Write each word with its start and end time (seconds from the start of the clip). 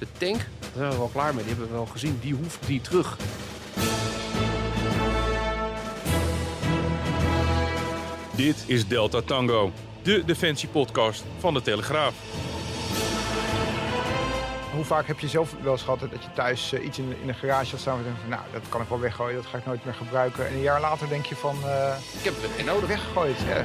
De 0.00 0.06
tank, 0.18 0.36
daar 0.36 0.70
zijn 0.76 0.90
we 0.90 0.96
wel 0.96 1.10
klaar 1.12 1.34
mee. 1.34 1.44
Die 1.44 1.52
hebben 1.52 1.70
we 1.70 1.76
wel 1.76 1.86
gezien. 1.86 2.18
Die 2.20 2.34
hoeft 2.34 2.68
niet 2.68 2.84
terug. 2.84 3.16
Dit 8.36 8.64
is 8.66 8.88
Delta 8.88 9.20
Tango, 9.20 9.72
de 10.02 10.24
defensiepodcast 10.24 11.24
van 11.38 11.54
de 11.54 11.62
Telegraaf. 11.62 12.14
Hoe 14.74 14.84
vaak 14.84 15.06
heb 15.06 15.18
je 15.18 15.28
zelf 15.28 15.54
wel 15.62 15.72
eens 15.72 15.82
gehad 15.82 16.00
dat 16.00 16.10
je 16.10 16.32
thuis 16.34 16.72
uh, 16.72 16.84
iets 16.84 16.98
in, 16.98 17.14
in 17.22 17.28
een 17.28 17.34
garage 17.34 17.70
had 17.70 17.80
staan 17.80 17.98
en 17.98 18.04
denkt 18.04 18.20
van 18.20 18.30
nou, 18.30 18.42
dat 18.52 18.62
kan 18.68 18.80
ik 18.80 18.88
wel 18.88 19.00
weggooien, 19.00 19.36
dat 19.36 19.46
ga 19.46 19.58
ik 19.58 19.66
nooit 19.66 19.84
meer 19.84 19.94
gebruiken. 19.94 20.46
En 20.46 20.52
een 20.52 20.60
jaar 20.60 20.80
later 20.80 21.08
denk 21.08 21.26
je 21.26 21.36
van, 21.36 21.56
uh, 21.64 21.94
ik 22.18 22.24
heb 22.24 22.34
het 22.40 22.66
nodig. 22.66 22.88
Weggegooid, 22.88 23.36
ja. 23.48 23.64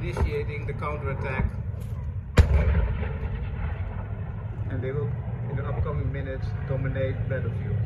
Initiating 0.00 0.66
the 0.66 0.74
counterattack. 0.80 1.44
And 4.74 4.82
they 4.82 4.90
in 4.90 5.56
the 5.56 5.62
upcoming 5.62 6.12
minutes, 6.12 6.46
dominate 6.68 7.14
battlefield. 7.28 7.76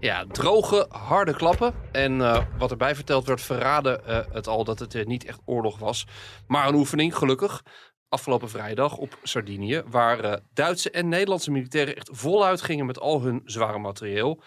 Ja, 0.00 0.24
droge, 0.26 0.86
harde 0.88 1.34
klappen. 1.34 1.74
En 1.92 2.12
uh, 2.12 2.44
wat 2.58 2.70
erbij 2.70 2.94
verteld 2.94 3.26
werd, 3.26 3.40
verraden 3.40 4.00
uh, 4.08 4.20
het 4.32 4.46
al 4.46 4.64
dat 4.64 4.78
het 4.78 4.94
uh, 4.94 5.04
niet 5.04 5.24
echt 5.24 5.40
oorlog 5.44 5.78
was. 5.78 6.06
Maar 6.46 6.68
een 6.68 6.74
oefening, 6.74 7.16
gelukkig. 7.16 7.62
Afgelopen 8.08 8.48
vrijdag 8.48 8.96
op 8.96 9.18
Sardinië, 9.22 9.82
waar 9.86 10.40
Duitse 10.52 10.90
en 10.90 11.08
Nederlandse 11.08 11.50
militairen 11.50 11.96
echt 11.96 12.08
voluit 12.12 12.62
gingen 12.62 12.86
met 12.86 13.00
al 13.00 13.22
hun 13.22 13.40
zware 13.44 13.78
materieel. 13.78 14.42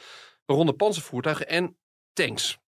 Waaronder 0.46 0.76
panzervoertuigen 0.76 1.48
en 1.48 1.78
tanks. 2.14 2.60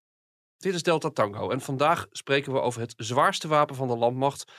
Dit 0.62 0.73
is 0.73 0.84
Delta 0.84 1.09
Tango 1.09 1.50
en 1.50 1.62
vandaag 1.62 2.08
spreken 2.12 2.54
we 2.54 2.59
over 2.59 2.81
het 2.81 2.94
zwaarste 2.98 3.48
wapen 3.48 3.76
van 3.76 3.88
de 3.88 3.98
landmacht 3.98 4.52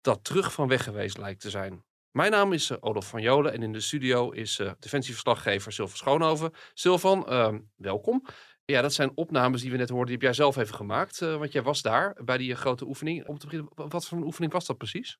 dat 0.00 0.24
terug 0.24 0.52
van 0.52 0.68
weg 0.68 0.84
geweest 0.84 1.18
lijkt 1.18 1.40
te 1.40 1.50
zijn. 1.50 1.84
Mijn 2.10 2.30
naam 2.30 2.52
is 2.52 2.70
uh, 2.70 2.76
Olaf 2.80 3.08
van 3.08 3.22
Jolen 3.22 3.52
en 3.52 3.62
in 3.62 3.72
de 3.72 3.80
studio 3.80 4.30
is 4.30 4.58
uh, 4.58 4.70
defensieverslaggever 4.78 5.72
Silvan 5.72 5.96
Schoonhoven. 5.96 6.52
Silvan, 6.74 7.26
uh, 7.28 7.54
welkom. 7.76 8.26
Ja, 8.64 8.82
dat 8.82 8.92
zijn 8.92 9.12
opnames 9.14 9.60
die 9.60 9.70
we 9.70 9.76
net 9.76 9.88
hoorden, 9.88 10.06
die 10.06 10.14
heb 10.14 10.24
jij 10.24 10.32
zelf 10.32 10.56
even 10.56 10.74
gemaakt, 10.74 11.20
uh, 11.20 11.36
want 11.36 11.52
jij 11.52 11.62
was 11.62 11.82
daar 11.82 12.16
bij 12.24 12.36
die 12.36 12.54
grote 12.54 12.86
oefening. 12.86 13.26
Om 13.26 13.38
te 13.38 13.46
beginnen, 13.46 13.72
wat 13.74 14.06
voor 14.06 14.18
een 14.18 14.24
oefening 14.24 14.52
was 14.52 14.66
dat 14.66 14.78
precies? 14.78 15.18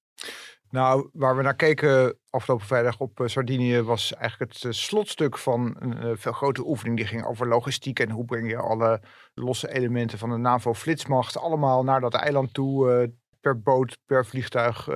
Nou, 0.70 1.08
waar 1.12 1.36
we 1.36 1.42
naar 1.42 1.56
keken 1.56 2.18
afgelopen 2.30 2.66
vrijdag 2.66 2.98
op 2.98 3.22
Sardinië 3.24 3.82
was 3.82 4.14
eigenlijk 4.14 4.52
het 4.52 4.74
slotstuk 4.74 5.38
van 5.38 5.76
een 5.78 6.18
veel 6.18 6.32
grote 6.32 6.66
oefening. 6.66 6.96
Die 6.96 7.06
ging 7.06 7.26
over 7.26 7.48
logistiek 7.48 7.98
en 7.98 8.10
hoe 8.10 8.24
breng 8.24 8.50
je 8.50 8.56
alle 8.56 9.02
losse 9.34 9.72
elementen 9.72 10.18
van 10.18 10.30
de 10.30 10.36
NAVO-flitsmacht 10.36 11.36
allemaal 11.36 11.84
naar 11.84 12.00
dat 12.00 12.14
eiland 12.14 12.54
toe, 12.54 13.12
per 13.40 13.60
boot, 13.60 13.98
per 14.06 14.26
vliegtuig 14.26 14.88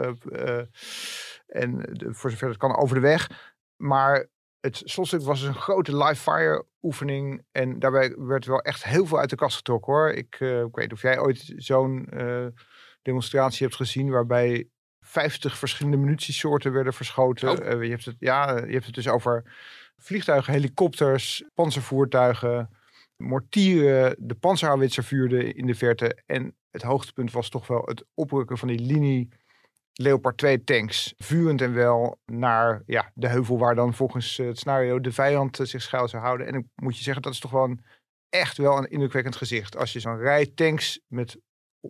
en 1.47 1.98
voor 1.98 2.31
zover 2.31 2.48
het 2.48 2.56
kan 2.56 2.77
over 2.77 2.95
de 2.95 3.00
weg. 3.00 3.53
Maar 3.77 4.28
het 4.64 4.82
slotstuk 4.84 5.22
was 5.22 5.41
dus 5.41 5.48
een 5.48 5.54
grote 5.54 5.97
live 5.97 6.22
fire 6.22 6.64
oefening. 6.82 7.44
En 7.52 7.78
daarbij 7.78 8.14
werd 8.19 8.47
wel 8.47 8.60
echt 8.60 8.84
heel 8.84 9.06
veel 9.06 9.19
uit 9.19 9.30
de 9.30 9.36
kast 9.36 9.56
getrokken 9.56 9.92
hoor. 9.92 10.10
Ik, 10.10 10.41
uh, 10.41 10.60
ik 10.60 10.75
weet 10.76 10.92
of 10.92 11.02
jij 11.02 11.19
ooit 11.19 11.52
zo'n 11.56 12.08
uh, 12.14 12.47
demonstratie 13.02 13.66
hebt 13.66 13.78
gezien 13.78 14.10
waarbij 14.10 14.69
50 15.00 15.58
verschillende 15.58 15.97
munitiesoorten 15.97 16.72
werden 16.72 16.92
verschoten. 16.92 17.50
Oh. 17.50 17.75
Uh, 17.75 17.82
je, 17.82 17.91
hebt 17.91 18.04
het, 18.04 18.16
ja, 18.19 18.56
je 18.56 18.72
hebt 18.72 18.86
het 18.86 18.94
dus 18.94 19.08
over 19.08 19.54
vliegtuigen, 19.97 20.52
helikopters, 20.52 21.44
panzervoertuigen, 21.54 22.70
mortieren, 23.16 24.16
de 24.19 24.34
panzerhouwitser 24.34 25.04
vuurde 25.04 25.52
in 25.52 25.66
de 25.66 25.75
verte. 25.75 26.22
En 26.26 26.56
het 26.70 26.82
hoogtepunt 26.82 27.32
was 27.32 27.48
toch 27.48 27.66
wel 27.66 27.82
het 27.84 28.04
oprukken 28.14 28.58
van 28.58 28.69
die 28.69 28.81
linie 28.81 29.28
Leopard 29.94 30.38
2 30.38 30.65
tanks, 30.65 31.15
vurend 31.16 31.60
en 31.60 31.75
wel 31.75 32.19
naar 32.25 32.82
ja, 32.87 33.10
de 33.15 33.28
heuvel 33.28 33.59
waar 33.59 33.75
dan 33.75 33.94
volgens 33.94 34.37
het 34.37 34.59
scenario 34.59 35.00
de 35.00 35.12
vijand 35.12 35.59
zich 35.62 35.82
schuil 35.82 36.09
zou 36.09 36.22
houden. 36.22 36.47
En 36.47 36.55
ik 36.55 36.65
moet 36.75 36.97
je 36.97 37.03
zeggen, 37.03 37.22
dat 37.22 37.32
is 37.32 37.38
toch 37.38 37.50
wel 37.50 37.77
echt 38.28 38.56
wel 38.56 38.78
een 38.78 38.91
indrukwekkend 38.91 39.37
gezicht. 39.37 39.77
Als 39.77 39.93
je 39.93 40.00
zo'n 40.00 40.19
rij 40.19 40.47
tanks 40.47 41.00
met 41.06 41.38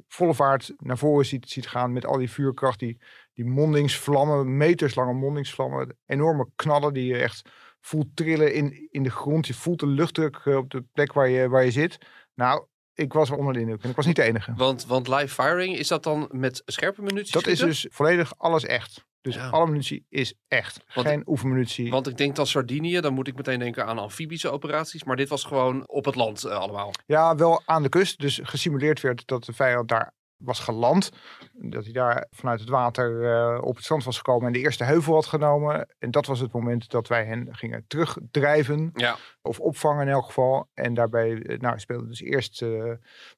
volle 0.09 0.34
vaart 0.34 0.75
naar 0.76 0.98
voren 0.98 1.26
ziet, 1.26 1.50
ziet 1.50 1.66
gaan 1.66 1.92
met 1.92 2.06
al 2.06 2.19
die 2.19 2.31
vuurkracht, 2.31 2.78
die, 2.78 2.98
die 3.32 3.44
mondingsvlammen, 3.44 4.56
meterslange 4.56 5.12
mondingsvlammen, 5.12 5.97
enorme 6.06 6.48
knallen 6.56 6.92
die 6.94 7.06
je 7.06 7.19
echt 7.19 7.50
voelt 7.81 8.16
trillen 8.16 8.54
in, 8.54 8.88
in 8.91 9.03
de 9.03 9.10
grond. 9.10 9.47
Je 9.47 9.54
voelt 9.54 9.81
de 9.81 9.86
luchtdruk 9.86 10.36
eh, 10.36 10.56
op 10.56 10.71
de 10.71 10.84
plek 10.92 11.12
waar 11.12 11.28
je, 11.28 11.48
waar 11.48 11.65
je 11.65 11.71
zit. 11.71 11.98
Nou, 12.34 12.66
ik 12.94 13.12
was 13.12 13.28
wel 13.28 13.38
onder 13.38 13.53
de 13.55 13.60
indruk 13.60 13.82
en 13.82 13.91
ik 13.91 13.97
was 13.97 14.06
niet 14.06 14.16
de 14.16 14.22
enige. 14.22 14.53
Want, 14.56 14.87
want 14.87 15.09
live 15.09 15.43
firing, 15.43 15.77
is 15.77 15.88
dat 15.88 16.03
dan 16.03 16.28
met 16.31 16.62
scherpe 16.65 17.03
munitie? 17.03 17.32
Dat 17.32 17.43
schieten? 17.43 17.69
is 17.69 17.81
dus 17.81 17.93
volledig 17.93 18.32
alles 18.38 18.65
echt. 18.65 19.05
Dus 19.21 19.34
Ja. 19.34 19.49
alle 19.49 19.66
munitie 19.66 20.06
is 20.09 20.34
echt. 20.49 20.81
Want- 20.94 21.06
Geen 21.06 21.22
oefenmunitie. 21.27 21.91
Want 21.91 22.09
ik 22.09 22.16
denk 22.16 22.37
dan 22.37 22.47
Sardinië, 22.47 23.00
dan 23.00 23.15
moet 23.15 23.28
ik 23.28 23.37
meteen 23.37 23.59
denken 23.59 23.87
aan 23.87 23.99
amfibische 23.99 24.50
operaties. 24.50 25.04
Maar 25.04 25.16
dit 25.16 25.28
was 25.28 25.44
gewoon 25.44 25.88
op 25.88 26.04
het 26.04 26.15
land 26.15 26.44
eh, 26.44 26.56
allemaal. 26.59 26.91
Ja, 27.06 27.34
wel 27.37 27.62
aan 27.65 27.83
de 27.83 27.88
kust. 27.88 28.19
Dus 28.21 28.41
gesimuleerd 28.43 29.00
werd 29.00 29.22
dat 29.27 29.44
de 29.44 29.53
vijand 29.53 29.88
daar 29.88 30.12
was 30.37 30.61
geland. 30.61 31.11
Dat 31.53 31.84
hij 31.84 31.93
daar 31.93 32.27
vanuit 32.31 32.61
het 32.61 32.69
water 32.69 33.33
eh, 33.33 33.62
op 33.62 33.75
het 33.75 33.84
strand 33.84 34.05
was 34.05 34.17
gekomen 34.17 34.47
en 34.47 34.53
de 34.53 34.59
eerste 34.59 34.84
heuvel 34.84 35.15
had 35.15 35.27
genomen. 35.27 35.95
En 35.99 36.11
dat 36.11 36.27
was 36.27 36.41
het 36.41 36.53
moment 36.53 36.91
dat 36.91 37.09
wij 37.09 37.25
hen 37.25 37.49
gingen 37.50 37.84
terugdrijven. 37.87 38.91
Ja. 38.95 39.17
Of 39.43 39.61
opvangen 39.61 40.06
in 40.06 40.12
elk 40.12 40.25
geval. 40.25 40.69
En 40.75 40.95
daarbij 40.95 41.43
eh, 41.43 41.59
nou, 41.59 41.78
speelden 41.78 42.09
dus 42.09 42.21
eerst 42.21 42.62
eh, 42.62 42.93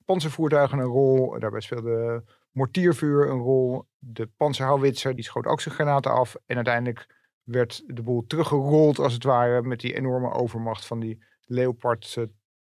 panzervoertuigen 0.04 0.78
een 0.78 0.84
rol. 0.84 1.38
Daarbij 1.38 1.60
speelde 1.60 2.24
mortiervuur 2.50 3.30
een 3.30 3.40
rol. 3.40 3.84
De 3.98 4.26
panzerhouwitser 4.36 5.14
die 5.14 5.24
schoot 5.24 5.46
ook 5.46 5.60
zijn 5.60 5.74
granaten 5.74 6.12
af. 6.12 6.36
En 6.46 6.56
uiteindelijk 6.56 7.06
werd 7.42 7.82
de 7.86 8.02
boel 8.02 8.26
teruggerold 8.26 8.98
als 8.98 9.12
het 9.12 9.24
ware 9.24 9.62
met 9.62 9.80
die 9.80 9.94
enorme 9.94 10.32
overmacht 10.32 10.86
van 10.86 11.00
die 11.00 11.24
Leopard 11.44 12.14
eh, 12.16 12.24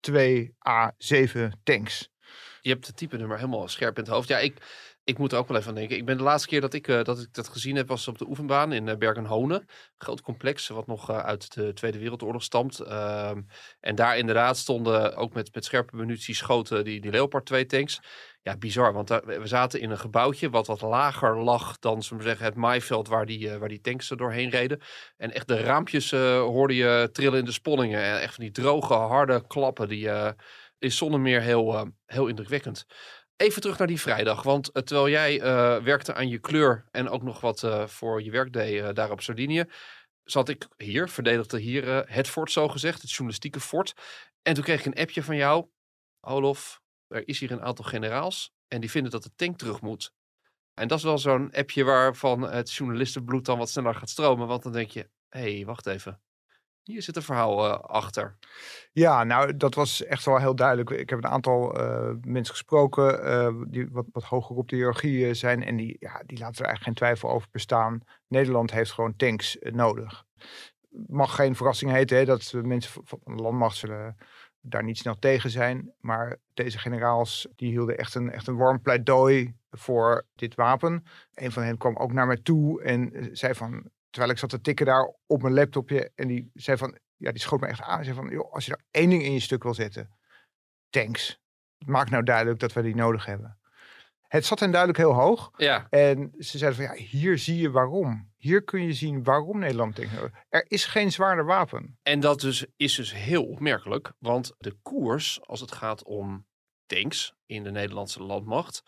2A7 0.00 1.48
tanks. 1.62 2.10
Je 2.60 2.70
hebt 2.70 2.86
het 2.86 2.96
type 2.96 3.16
nummer 3.16 3.36
helemaal 3.36 3.68
scherp 3.68 3.96
in 3.96 4.02
het 4.02 4.12
hoofd. 4.12 4.28
Ja, 4.28 4.38
ik, 4.38 4.56
ik 5.04 5.18
moet 5.18 5.32
er 5.32 5.38
ook 5.38 5.48
wel 5.48 5.56
even 5.56 5.68
aan 5.68 5.74
denken. 5.74 5.96
Ik 5.96 6.04
ben 6.04 6.16
de 6.16 6.22
laatste 6.22 6.48
keer 6.48 6.60
dat 6.60 6.74
ik, 6.74 6.88
eh, 6.88 7.02
dat, 7.02 7.20
ik 7.20 7.34
dat 7.34 7.48
gezien 7.48 7.76
heb, 7.76 7.88
was 7.88 8.08
op 8.08 8.18
de 8.18 8.28
oefenbaan 8.28 8.72
in 8.72 8.86
uh, 8.86 8.96
Bergen-Honen. 8.96 9.66
Groot 9.98 10.20
complex, 10.20 10.68
wat 10.68 10.86
nog 10.86 11.10
eh, 11.10 11.18
uit 11.18 11.54
de 11.54 11.72
Tweede 11.72 11.98
Wereldoorlog 11.98 12.42
stamt. 12.42 12.80
Ehm, 12.80 13.42
en 13.80 13.94
daar 13.94 14.18
inderdaad 14.18 14.56
stonden 14.56 15.16
ook 15.16 15.32
met, 15.32 15.54
met 15.54 15.64
scherpe 15.64 15.96
munitie 15.96 16.34
schoten 16.34 16.84
die, 16.84 17.00
die 17.00 17.10
Leopard 17.10 17.46
2 17.46 17.66
tanks. 17.66 18.00
Ja, 18.42 18.56
bizar, 18.56 18.92
want 18.92 19.08
we 19.08 19.40
zaten 19.46 19.80
in 19.80 19.90
een 19.90 19.98
gebouwtje 19.98 20.50
wat 20.50 20.66
wat 20.66 20.80
lager 20.80 21.36
lag 21.36 21.78
dan 21.78 22.02
zullen 22.02 22.22
zeggen, 22.22 22.44
het 22.44 22.54
maaiveld 22.54 23.08
waar 23.08 23.26
die, 23.26 23.50
eh, 23.50 23.56
waar 23.58 23.68
die 23.68 23.80
tanks 23.80 24.10
er 24.10 24.16
doorheen 24.16 24.50
reden. 24.50 24.80
En 25.16 25.32
echt 25.32 25.48
de 25.48 25.60
raampjes 25.60 26.12
eh, 26.12 26.40
hoorde 26.40 26.74
je 26.74 27.08
trillen 27.12 27.38
in 27.38 27.44
de 27.44 27.52
sponningen. 27.52 28.00
En 28.02 28.20
echt 28.20 28.34
van 28.34 28.44
die 28.44 28.52
droge, 28.52 28.94
harde 28.94 29.46
klappen. 29.46 29.88
Die 29.88 30.10
eh, 30.10 30.32
is 30.80 30.96
zonder 30.96 31.20
meer 31.20 31.40
heel, 31.40 31.74
eh, 31.74 31.86
heel 32.06 32.26
indrukwekkend. 32.26 32.86
Even 33.36 33.60
terug 33.60 33.78
naar 33.78 33.86
die 33.86 34.00
vrijdag. 34.00 34.42
Want 34.42 34.70
eh, 34.70 34.82
terwijl 34.82 35.08
jij 35.08 35.40
eh, 35.40 35.82
werkte 35.82 36.14
aan 36.14 36.28
je 36.28 36.38
kleur 36.38 36.84
en 36.90 37.08
ook 37.08 37.22
nog 37.22 37.40
wat 37.40 37.66
voor 37.86 38.22
je 38.22 38.30
werk 38.30 38.52
deed 38.52 38.94
daar 38.94 39.10
op 39.10 39.20
Sardinië, 39.20 39.64
zat 40.24 40.48
ik 40.48 40.68
hier, 40.76 41.08
verdedigde 41.08 41.58
hier 41.60 42.12
het 42.12 42.28
fort 42.28 42.52
zo 42.52 42.68
gezegd, 42.68 43.00
het 43.00 43.10
journalistieke 43.10 43.60
fort. 43.60 43.94
En 44.42 44.54
toen 44.54 44.64
kreeg 44.64 44.78
ik 44.78 44.86
een 44.86 45.02
appje 45.02 45.22
van 45.22 45.36
jou, 45.36 45.66
Olof, 46.20 46.80
er 47.08 47.28
is 47.28 47.40
hier 47.40 47.50
een 47.50 47.62
aantal 47.62 47.84
generaals 47.84 48.52
en 48.68 48.80
die 48.80 48.90
vinden 48.90 49.10
dat 49.10 49.22
de 49.22 49.34
tank 49.36 49.58
terug 49.58 49.80
moet. 49.80 50.12
En 50.74 50.88
dat 50.88 50.98
is 50.98 51.04
wel 51.04 51.18
zo'n 51.18 51.52
appje 51.52 51.84
waarvan 51.84 52.42
het 52.42 52.72
journalistenbloed 52.72 53.44
dan 53.44 53.58
wat 53.58 53.70
sneller 53.70 53.94
gaat 53.94 54.10
stromen. 54.10 54.46
Want 54.46 54.62
dan 54.62 54.72
denk 54.72 54.90
je, 54.90 55.10
hé, 55.28 55.54
hey, 55.54 55.64
wacht 55.64 55.86
even. 55.86 56.20
Hier 56.82 57.02
zit 57.02 57.16
een 57.16 57.22
verhaal 57.22 57.66
eh, 57.66 57.80
achter. 57.80 58.36
Ja, 58.92 59.24
nou, 59.24 59.56
dat 59.56 59.74
was 59.74 60.04
echt 60.04 60.24
wel 60.24 60.38
heel 60.38 60.54
duidelijk. 60.54 60.90
Ik 60.90 61.10
heb 61.10 61.18
een 61.18 61.30
aantal 61.30 61.76
eh, 61.76 62.10
mensen 62.22 62.54
gesproken 62.54 63.24
eh, 63.24 63.54
die 63.66 63.88
wat, 63.90 64.06
wat 64.12 64.24
hoger 64.24 64.56
op 64.56 64.68
de 64.68 64.76
hiërarchie 64.76 65.34
zijn. 65.34 65.64
En 65.64 65.76
die, 65.76 65.96
ja, 65.98 66.22
die 66.26 66.38
laten 66.38 66.60
er 66.60 66.66
eigenlijk 66.66 66.82
geen 66.82 66.94
twijfel 66.94 67.30
over 67.30 67.48
bestaan. 67.50 68.00
Nederland 68.28 68.70
heeft 68.70 68.92
gewoon 68.92 69.16
tanks 69.16 69.56
nodig. 69.60 70.24
Mag 71.06 71.34
geen 71.34 71.56
verrassing 71.56 71.90
heten 71.90 72.16
hè, 72.16 72.24
dat 72.24 72.52
mensen 72.62 73.02
van- 73.04 73.20
de 73.24 73.42
landmacht 73.42 73.76
zullen 73.76 74.16
daar 74.60 74.84
niet 74.84 74.98
snel 74.98 75.18
tegen 75.18 75.50
zijn. 75.50 75.92
Maar 76.00 76.36
deze 76.54 76.78
generaals 76.78 77.48
die 77.56 77.70
hielden 77.70 77.98
echt 77.98 78.14
een, 78.14 78.30
echt 78.30 78.46
een 78.46 78.56
warm 78.56 78.82
pleidooi 78.82 79.54
voor 79.70 80.26
dit 80.34 80.54
wapen. 80.54 81.04
Een 81.34 81.52
van 81.52 81.62
hen 81.62 81.76
kwam 81.76 81.96
ook 81.96 82.12
naar 82.12 82.26
mij 82.26 82.40
toe 82.42 82.82
en 82.82 83.28
zei 83.32 83.54
van, 83.54 83.90
terwijl 84.10 84.32
ik 84.32 84.38
zat 84.38 84.50
te 84.50 84.60
tikken 84.60 84.86
daar 84.86 85.14
op 85.26 85.42
mijn 85.42 85.54
laptopje. 85.54 86.12
En 86.14 86.28
die 86.28 86.50
zei 86.54 86.76
van, 86.76 86.98
ja, 87.16 87.30
die 87.30 87.40
schoot 87.40 87.60
me 87.60 87.66
echt 87.66 87.80
aan. 87.80 88.04
Zei 88.04 88.16
van, 88.16 88.28
joh, 88.28 88.52
als 88.52 88.66
je 88.66 88.72
er 88.72 88.84
één 88.90 89.10
ding 89.10 89.22
in 89.22 89.32
je 89.32 89.40
stuk 89.40 89.62
wil 89.62 89.74
zetten, 89.74 90.18
tanks. 90.90 91.40
Maak 91.86 92.10
nou 92.10 92.22
duidelijk 92.22 92.58
dat 92.58 92.72
we 92.72 92.82
die 92.82 92.94
nodig 92.94 93.24
hebben. 93.24 93.58
Het 94.30 94.46
zat 94.46 94.60
hen 94.60 94.70
duidelijk 94.70 95.00
heel 95.00 95.12
hoog. 95.12 95.50
Ja, 95.56 95.86
En 95.88 96.32
ze 96.38 96.58
zeiden 96.58 96.86
van, 96.86 96.96
ja, 96.96 97.02
hier 97.02 97.38
zie 97.38 97.56
je 97.56 97.70
waarom. 97.70 98.32
Hier 98.36 98.64
kun 98.64 98.82
je 98.82 98.92
zien 98.92 99.24
waarom 99.24 99.58
Nederland 99.58 99.94
tanks 99.94 100.12
nodig 100.12 100.32
heeft. 100.32 100.46
Er 100.48 100.64
is 100.68 100.84
geen 100.84 101.12
zwaarder 101.12 101.44
wapen. 101.44 101.98
en 102.02 102.20
dat 102.20 102.40
dus, 102.40 102.66
is 102.76 102.94
dus 102.94 103.14
heel 103.14 103.44
opmerkelijk. 103.44 104.12
Want 104.18 104.54
de 104.58 104.76
koers, 104.82 105.40
als 105.46 105.60
het 105.60 105.72
gaat 105.72 106.04
om 106.04 106.46
tanks 106.86 107.34
in 107.46 107.64
de 107.64 107.70
Nederlandse 107.70 108.22
landmacht, 108.22 108.82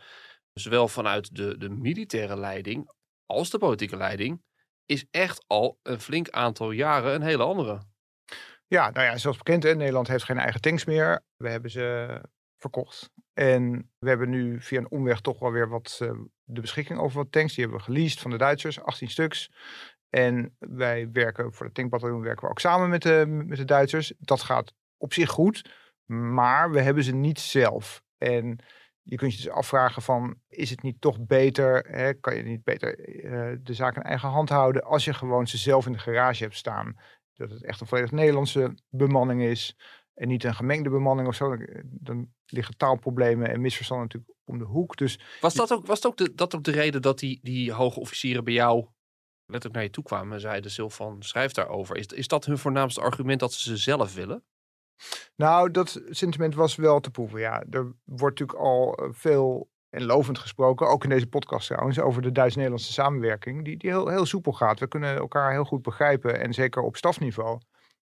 zowel 0.52 0.88
vanuit 0.88 1.36
de, 1.36 1.58
de 1.58 1.68
militaire 1.68 2.36
leiding 2.36 2.90
als 3.26 3.50
de 3.50 3.58
politieke 3.58 3.96
leiding, 3.96 4.42
is 4.92 5.06
echt 5.10 5.44
al 5.46 5.78
een 5.82 6.00
flink 6.00 6.30
aantal 6.30 6.70
jaren 6.70 7.14
een 7.14 7.22
hele 7.22 7.42
andere. 7.42 7.80
Ja, 8.66 8.90
nou 8.90 9.06
ja, 9.06 9.16
zoals 9.16 9.36
bekend, 9.36 9.62
hè, 9.62 9.74
Nederland 9.74 10.08
heeft 10.08 10.24
geen 10.24 10.38
eigen 10.38 10.60
tanks 10.60 10.84
meer. 10.84 11.24
We 11.36 11.48
hebben 11.48 11.70
ze 11.70 12.20
verkocht. 12.56 13.10
En 13.32 13.90
we 13.98 14.08
hebben 14.08 14.30
nu 14.30 14.60
via 14.60 14.78
een 14.78 14.90
omweg 14.90 15.20
toch 15.20 15.38
wel 15.38 15.52
weer 15.52 15.68
wat 15.68 15.98
eh, 16.02 16.10
de 16.44 16.60
beschikking 16.60 16.98
over 16.98 17.16
wat 17.16 17.32
tanks. 17.32 17.54
Die 17.54 17.64
hebben 17.64 17.80
we 17.80 17.92
geleased 17.92 18.20
van 18.20 18.30
de 18.30 18.36
Duitsers, 18.36 18.80
18 18.80 19.10
stuks. 19.10 19.50
En 20.10 20.56
wij 20.58 21.10
werken 21.12 21.52
voor 21.52 21.66
de 21.66 21.72
tankbataljon 21.72 22.20
werken 22.20 22.44
we 22.44 22.50
ook 22.50 22.60
samen 22.60 22.88
met 22.88 23.02
de, 23.02 23.24
met 23.26 23.58
de 23.58 23.64
Duitsers. 23.64 24.12
Dat 24.18 24.42
gaat 24.42 24.74
op 24.96 25.12
zich 25.12 25.30
goed, 25.30 25.70
maar 26.06 26.70
we 26.70 26.80
hebben 26.80 27.04
ze 27.04 27.14
niet 27.14 27.40
zelf. 27.40 28.02
En 28.18 28.58
je 29.02 29.16
kunt 29.16 29.34
je 29.34 29.42
dus 29.42 29.52
afvragen 29.52 30.02
van, 30.02 30.36
is 30.48 30.70
het 30.70 30.82
niet 30.82 31.00
toch 31.00 31.20
beter, 31.20 31.86
hè, 31.88 32.14
kan 32.14 32.36
je 32.36 32.42
niet 32.42 32.64
beter 32.64 32.98
eh, 32.98 33.56
de 33.62 33.74
zaak 33.74 33.96
in 33.96 34.02
eigen 34.02 34.28
hand 34.28 34.48
houden 34.48 34.84
als 34.84 35.04
je 35.04 35.14
gewoon 35.14 35.46
ze 35.46 35.58
zelf 35.58 35.86
in 35.86 35.92
de 35.92 35.98
garage 35.98 36.42
hebt 36.42 36.56
staan. 36.56 36.96
Dat 37.34 37.50
het 37.50 37.64
echt 37.64 37.80
een 37.80 37.86
volledig 37.86 38.10
Nederlandse 38.10 38.74
bemanning 38.88 39.42
is 39.42 39.76
en 40.14 40.28
niet 40.28 40.44
een 40.44 40.54
gemengde 40.54 40.90
bemanning 40.90 41.28
of 41.28 41.34
zo. 41.34 41.56
Dan, 41.56 41.66
dan 41.84 42.28
liggen 42.46 42.76
taalproblemen 42.76 43.50
en 43.50 43.60
misverstanden 43.60 44.06
natuurlijk 44.06 44.38
om 44.44 44.58
de 44.58 44.64
hoek. 44.64 44.96
Dus 44.96 45.20
Was 45.40 45.54
dat 45.54 45.72
ook, 45.72 45.86
was 45.86 46.00
dat 46.00 46.10
ook, 46.10 46.18
de, 46.18 46.34
dat 46.34 46.54
ook 46.54 46.64
de 46.64 46.70
reden 46.70 47.02
dat 47.02 47.18
die, 47.18 47.40
die 47.42 47.72
hoge 47.72 48.00
officieren 48.00 48.44
bij 48.44 48.54
jou 48.54 48.86
letterlijk 49.46 49.74
naar 49.74 49.82
je 49.82 49.90
toe 49.90 50.04
kwamen 50.04 50.32
en 50.34 50.40
zeiden, 50.40 50.70
Silvan, 50.70 51.22
schrijf 51.22 51.52
daarover. 51.52 51.96
Is, 51.96 52.06
is 52.06 52.28
dat 52.28 52.44
hun 52.44 52.58
voornaamste 52.58 53.00
argument 53.00 53.40
dat 53.40 53.52
ze 53.52 53.70
ze 53.70 53.76
zelf 53.76 54.14
willen? 54.14 54.44
Nou, 55.36 55.70
dat 55.70 56.02
sentiment 56.08 56.54
was 56.54 56.76
wel 56.76 57.00
te 57.00 57.10
proeven. 57.10 57.40
Ja, 57.40 57.64
er 57.70 57.92
wordt 58.04 58.38
natuurlijk 58.38 58.58
al 58.58 58.94
eh, 58.94 59.08
veel 59.12 59.70
en 59.88 60.04
lovend 60.04 60.38
gesproken, 60.38 60.88
ook 60.88 61.04
in 61.04 61.10
deze 61.10 61.26
podcast 61.26 61.66
trouwens, 61.66 62.00
over 62.00 62.22
de 62.22 62.32
Duits-Nederlandse 62.32 62.92
samenwerking, 62.92 63.64
die, 63.64 63.76
die 63.76 63.90
heel, 63.90 64.08
heel 64.08 64.26
soepel 64.26 64.52
gaat. 64.52 64.80
We 64.80 64.88
kunnen 64.88 65.16
elkaar 65.16 65.50
heel 65.50 65.64
goed 65.64 65.82
begrijpen 65.82 66.40
en 66.40 66.54
zeker 66.54 66.82
op 66.82 66.96
stafniveau 66.96 67.60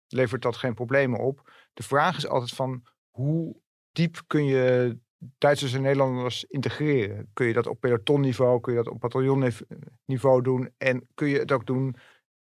levert 0.08 0.42
dat 0.42 0.58
geen 0.58 0.74
problemen 0.74 1.20
op. 1.20 1.52
De 1.74 1.84
vraag 1.84 2.18
is 2.18 2.28
altijd 2.28 2.52
van 2.52 2.84
hoe 3.10 3.62
diep 3.92 4.22
kun 4.28 4.46
je 4.46 4.98
Duitsers 5.38 5.74
en 5.74 5.82
Nederlanders 5.82 6.44
integreren? 6.44 7.30
Kun 7.34 7.46
je 7.46 7.54
dat 7.54 7.68
op 7.68 7.80
pelotonniveau, 7.80 8.60
kun 8.60 8.74
je 8.74 8.84
dat 8.84 8.94
op 8.94 9.00
bataljonniveau 9.00 10.42
doen 10.42 10.70
en 10.78 11.08
kun 11.14 11.28
je 11.28 11.40
het 11.40 11.52
ook 11.52 11.66
doen 11.66 11.96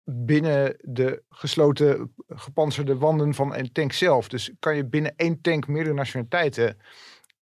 binnen 0.03 0.75
de 0.79 1.23
gesloten 1.29 2.13
gepantserde 2.27 2.97
wanden 2.97 3.33
van 3.33 3.55
een 3.55 3.71
tank 3.71 3.91
zelf. 3.91 4.27
Dus 4.27 4.51
kan 4.59 4.75
je 4.75 4.85
binnen 4.85 5.13
één 5.15 5.41
tank 5.41 5.67
meerdere 5.67 5.95
nationaliteiten 5.95 6.77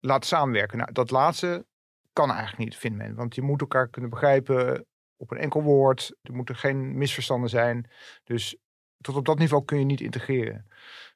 laten 0.01 0.29
samenwerken. 0.29 0.79
Nou, 0.79 0.93
dat 0.93 1.11
laatste 1.11 1.67
kan 2.12 2.31
eigenlijk 2.31 2.59
niet, 2.59 2.77
vindt 2.77 2.97
men. 2.97 3.15
Want 3.15 3.35
je 3.35 3.43
moet 3.43 3.61
elkaar 3.61 3.89
kunnen 3.89 4.11
begrijpen 4.11 4.87
op 5.17 5.31
een 5.31 5.39
enkel 5.39 5.62
woord. 5.62 6.17
Er 6.23 6.35
moeten 6.35 6.56
geen 6.56 6.99
misverstanden 6.99 7.51
zijn. 7.51 7.91
Dus 8.25 8.56
tot 9.01 9.17
op 9.17 9.25
dat 9.25 9.39
niveau 9.39 9.65
kun 9.65 9.79
je 9.79 9.85
niet 9.85 10.01
integreren. 10.01 10.67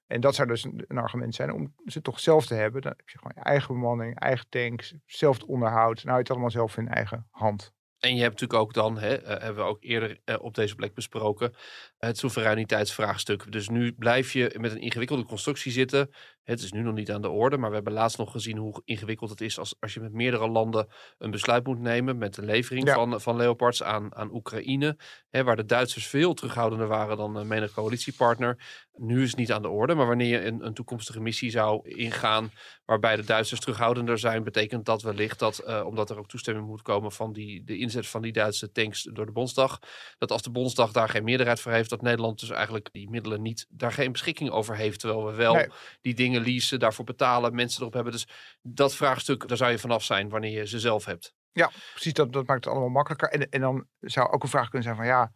En 0.07 0.21
dat 0.21 0.35
zou 0.35 0.49
dus 0.49 0.65
een, 0.65 0.99
argument 0.99 1.35
zijn 1.35 1.53
om 1.53 1.75
ze 1.85 2.01
toch 2.03 2.21
zelf 2.21 2.47
te 2.47 2.55
hebben. 2.55 2.83
Dan 2.83 2.93
heb 2.97 3.09
je 3.09 3.19
gewoon 3.19 3.33
je 3.35 3.43
eigen 3.43 3.75
bemanning, 3.75 4.19
eigen 4.19 4.47
tanks, 4.49 4.95
zelf 5.07 5.37
het 5.37 5.45
onderhoud. 5.45 6.05
Nou, 6.05 6.15
je 6.15 6.23
het 6.23 6.31
allemaal 6.31 6.51
zelf 6.51 6.77
in 6.77 6.89
eigen 6.89 7.27
hand. 7.31 7.73
En 8.01 8.15
je 8.15 8.23
hebt 8.23 8.41
natuurlijk 8.41 8.61
ook 8.61 8.75
dan, 8.75 8.99
hè, 8.99 9.15
eh, 9.15 9.43
hebben 9.43 9.65
we 9.65 9.71
ook 9.71 9.85
eerder 9.85 10.21
eh, 10.25 10.37
op 10.41 10.55
deze 10.55 10.75
plek 10.75 10.95
besproken, 10.95 11.55
het 11.99 12.19
soevereiniteitsvraagstuk. 12.19 13.53
Dus 13.53 13.69
nu 13.69 13.93
blijf 13.93 14.33
je 14.33 14.55
met 14.59 14.73
een 14.73 14.81
ingewikkelde 14.81 15.25
constructie 15.25 15.73
zitten. 15.73 16.11
Het 16.49 16.61
is 16.63 16.73
nu 16.73 16.83
nog 16.83 16.95
niet 16.95 17.11
aan 17.11 17.23
de 17.23 17.29
orde, 17.29 17.57
maar 17.57 17.69
we 17.69 17.75
hebben 17.75 17.93
laatst 17.93 18.19
nog 18.19 18.31
gezien 18.33 18.57
hoe 18.57 18.83
ingewikkeld 18.85 19.31
het 19.31 19.41
is 19.41 19.59
als, 19.59 19.75
als 19.81 19.95
je 19.95 20.01
met 20.01 20.13
meerdere 20.13 20.49
landen 20.49 20.87
een 21.19 21.31
besluit 21.31 21.67
moet 21.67 21.79
nemen 21.81 22.19
met 22.19 22.35
de 22.35 22.43
levering 22.43 22.87
Ja. 22.87 22.95
van, 22.95 23.21
van 23.21 23.37
Leopards 23.37 23.83
aan, 23.83 24.15
aan 24.15 24.35
Oekraïne. 24.35 24.97
Hè, 25.31 25.45
waar 25.45 25.57
de 25.57 25.65
Duitsers 25.65 26.07
veel 26.07 26.35
terughoudender 26.35 26.87
waren 26.89 27.17
dan 27.17 27.37
een 27.37 27.47
menig 27.47 27.73
coalitiepartner. 27.73 28.87
Nu 28.97 29.23
is 29.23 29.29
het 29.29 29.39
niet 29.39 29.53
aan 29.53 29.63
de 29.63 29.69
orde, 29.69 29.95
maar 29.95 30.07
wanneer 30.07 30.29
je 30.41 30.47
een, 30.47 30.67
een 30.67 30.75
toekomstige 30.75 31.21
missie 31.21 31.51
zou 31.51 31.89
ingaan 31.89 32.51
waarbij 32.85 33.17
de 33.17 33.25
Duitsers 33.25 33.61
terughoudender 33.61 34.19
zijn, 34.19 34.45
betekent 34.45 34.85
dat 34.85 35.03
wellicht 35.03 35.39
dat, 35.39 35.59
eh, 35.59 35.87
omdat 35.87 36.11
er 36.11 36.19
ook 36.19 36.29
toestemming 36.29 36.67
moet 36.67 36.83
komen 36.83 37.13
van 37.13 37.33
die, 37.33 37.65
de 37.65 37.79
inzet 37.79 38.07
van 38.07 38.23
die 38.23 38.33
Duitse 38.33 38.73
tanks 38.73 39.03
door 39.13 39.27
de 39.27 39.33
Bondsdag, 39.33 39.79
dat 40.19 40.31
als 40.33 40.43
de 40.43 40.51
Bondsdag 40.51 40.93
daar 40.93 41.09
geen 41.09 41.25
meerderheid 41.25 41.61
voor 41.61 41.73
heeft, 41.73 41.91
dat 41.91 42.03
Nederland 42.03 42.41
dus 42.41 42.51
eigenlijk 42.51 42.89
die 42.93 43.11
middelen 43.11 43.43
niet, 43.43 43.67
daar 43.69 43.93
geen 43.93 44.13
beschikking 44.13 44.51
over 44.51 44.77
heeft, 44.77 45.01
terwijl 45.01 45.27
we 45.27 45.35
wel 45.35 45.55
Nee. 45.55 45.67
die 46.01 46.15
dingen 46.15 46.38
leasen, 46.41 46.79
daarvoor 46.79 47.05
betalen, 47.05 47.55
mensen 47.55 47.81
erop 47.81 47.93
hebben. 47.93 48.13
Dus 48.13 48.27
dat 48.63 48.95
vraagstuk, 48.95 49.49
daar 49.49 49.57
zou 49.57 49.71
je 49.71 49.79
vanaf 49.79 50.05
zijn 50.05 50.29
wanneer 50.29 50.51
je 50.59 50.67
ze 50.67 50.81
zelf 50.81 51.05
hebt. 51.05 51.35
Ja, 51.53 51.71
precies. 51.93 52.13
Dat, 52.13 52.33
dat 52.33 52.47
maakt 52.47 52.65
het 52.65 52.73
allemaal 52.73 52.93
makkelijker. 52.93 53.29
En, 53.29 53.49
en 53.49 53.61
dan 53.61 53.87
zou 54.01 54.31
ook 54.31 54.43
een 54.43 54.49
vraag 54.49 54.65
kunnen 54.69 54.83
zijn 54.83 54.97
van 54.97 55.07
ja, 55.07 55.33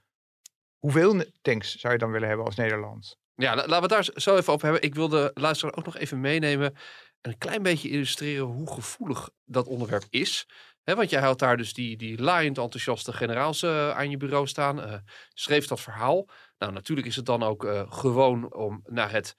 hoeveel 0.78 1.24
tanks 1.42 1.74
zou 1.76 1.92
je 1.92 1.98
dan 1.98 2.10
willen 2.10 2.28
hebben 2.28 2.46
als 2.46 2.56
Nederland? 2.56 3.16
Ja, 3.34 3.54
la- 3.54 3.66
laten 3.66 3.88
we 3.88 3.94
het 3.94 4.06
daar 4.06 4.22
zo 4.22 4.36
even 4.36 4.52
over 4.52 4.64
hebben. 4.68 4.84
Ik 4.88 4.94
wil 4.94 5.08
de 5.08 5.30
luisteraar 5.34 5.74
ook 5.76 5.84
nog 5.84 5.96
even 5.96 6.20
meenemen 6.20 6.74
en 7.20 7.30
een 7.30 7.38
klein 7.38 7.62
beetje 7.62 7.88
illustreren 7.88 8.44
hoe 8.44 8.72
gevoelig 8.72 9.30
dat 9.44 9.66
onderwerp 9.66 10.04
is. 10.10 10.46
Hè, 10.82 10.94
want 10.94 11.10
jij 11.10 11.20
houdt 11.20 11.38
daar 11.38 11.56
dus 11.56 11.72
die, 11.74 11.96
die 11.96 12.22
laaiend 12.22 12.58
enthousiaste 12.58 13.12
generaals 13.12 13.62
eh, 13.62 13.90
aan 13.90 14.10
je 14.10 14.16
bureau 14.16 14.46
staan. 14.46 14.82
eh, 14.82 14.94
schreef 15.34 15.66
dat 15.66 15.80
verhaal. 15.80 16.28
Nou, 16.58 16.72
natuurlijk 16.72 17.06
is 17.06 17.16
het 17.16 17.26
dan 17.26 17.42
ook 17.42 17.64
eh, 17.64 17.92
gewoon 17.92 18.52
om 18.54 18.80
naar 18.84 19.10
het 19.10 19.34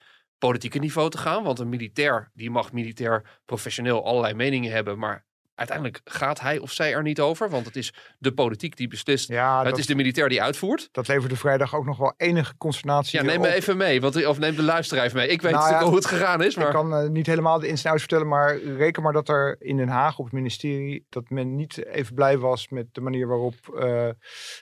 politieke 0.46 0.78
niveau 0.78 1.10
te 1.10 1.18
gaan. 1.18 1.42
Want 1.42 1.58
een 1.58 1.68
militair, 1.68 2.30
die 2.34 2.50
mag 2.50 2.72
militair 2.72 3.40
professioneel 3.44 4.04
allerlei 4.04 4.34
meningen 4.34 4.72
hebben. 4.72 4.98
Maar 4.98 5.24
uiteindelijk 5.54 6.00
gaat 6.04 6.40
hij 6.40 6.58
of 6.58 6.72
zij 6.72 6.94
er 6.94 7.02
niet 7.02 7.20
over. 7.20 7.50
Want 7.50 7.66
het 7.66 7.76
is 7.76 7.94
de 8.18 8.32
politiek 8.32 8.76
die 8.76 8.88
beslist. 8.88 9.28
Ja, 9.28 9.58
het 9.58 9.68
dat, 9.68 9.78
is 9.78 9.86
de 9.86 9.94
militair 9.94 10.28
die 10.28 10.42
uitvoert. 10.42 10.88
dat 10.92 11.08
leverde 11.08 11.36
vrijdag 11.36 11.74
ook 11.74 11.84
nog 11.84 11.98
wel 11.98 12.14
enige 12.16 12.56
consternatie 12.56 13.18
Ja, 13.18 13.24
neem 13.24 13.40
me 13.40 13.46
op. 13.46 13.52
even 13.52 13.76
mee. 13.76 14.00
Want, 14.00 14.26
of 14.26 14.38
neem 14.38 14.56
de 14.56 14.62
luisteraar 14.62 15.04
even 15.04 15.16
mee. 15.16 15.28
Ik 15.28 15.42
weet 15.42 15.52
Nou 15.52 15.70
ja, 15.70 15.84
hoe 15.84 15.94
het 15.94 16.06
gegaan 16.06 16.42
is. 16.42 16.56
Maar... 16.56 16.66
Ik 16.66 16.72
kan 16.72 16.94
eh, 16.94 17.08
niet 17.08 17.26
helemaal 17.26 17.58
de 17.58 17.68
ins 17.68 17.82
en 17.84 17.88
outs 17.90 18.02
vertellen, 18.02 18.28
maar 18.28 18.58
reken 18.58 19.02
maar 19.02 19.12
dat 19.12 19.28
er 19.28 19.56
in 19.58 19.76
Den 19.76 19.88
Haag 19.88 20.18
op 20.18 20.24
het 20.24 20.34
ministerie 20.34 21.06
dat 21.08 21.30
men 21.30 21.54
niet 21.54 21.84
even 21.84 22.14
blij 22.14 22.38
was 22.38 22.68
met 22.68 22.86
de 22.92 23.00
manier 23.00 23.26
waarop 23.26 23.54
eh, 23.54 24.08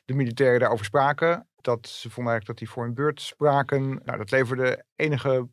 de 0.05 0.15
militairen 0.15 0.61
daarover 0.61 0.85
spraken. 0.85 1.47
Dat 1.61 1.89
ze 1.89 2.11
vonden 2.11 2.33
eigenlijk 2.33 2.47
dat 2.47 2.59
die 2.59 2.71
voor 2.71 2.85
hun 2.85 2.95
beurt 2.95 3.21
spraken. 3.21 4.01
Nou, 4.05 4.19
dat 4.19 4.31
leverde 4.31 4.85
enige 4.97 5.49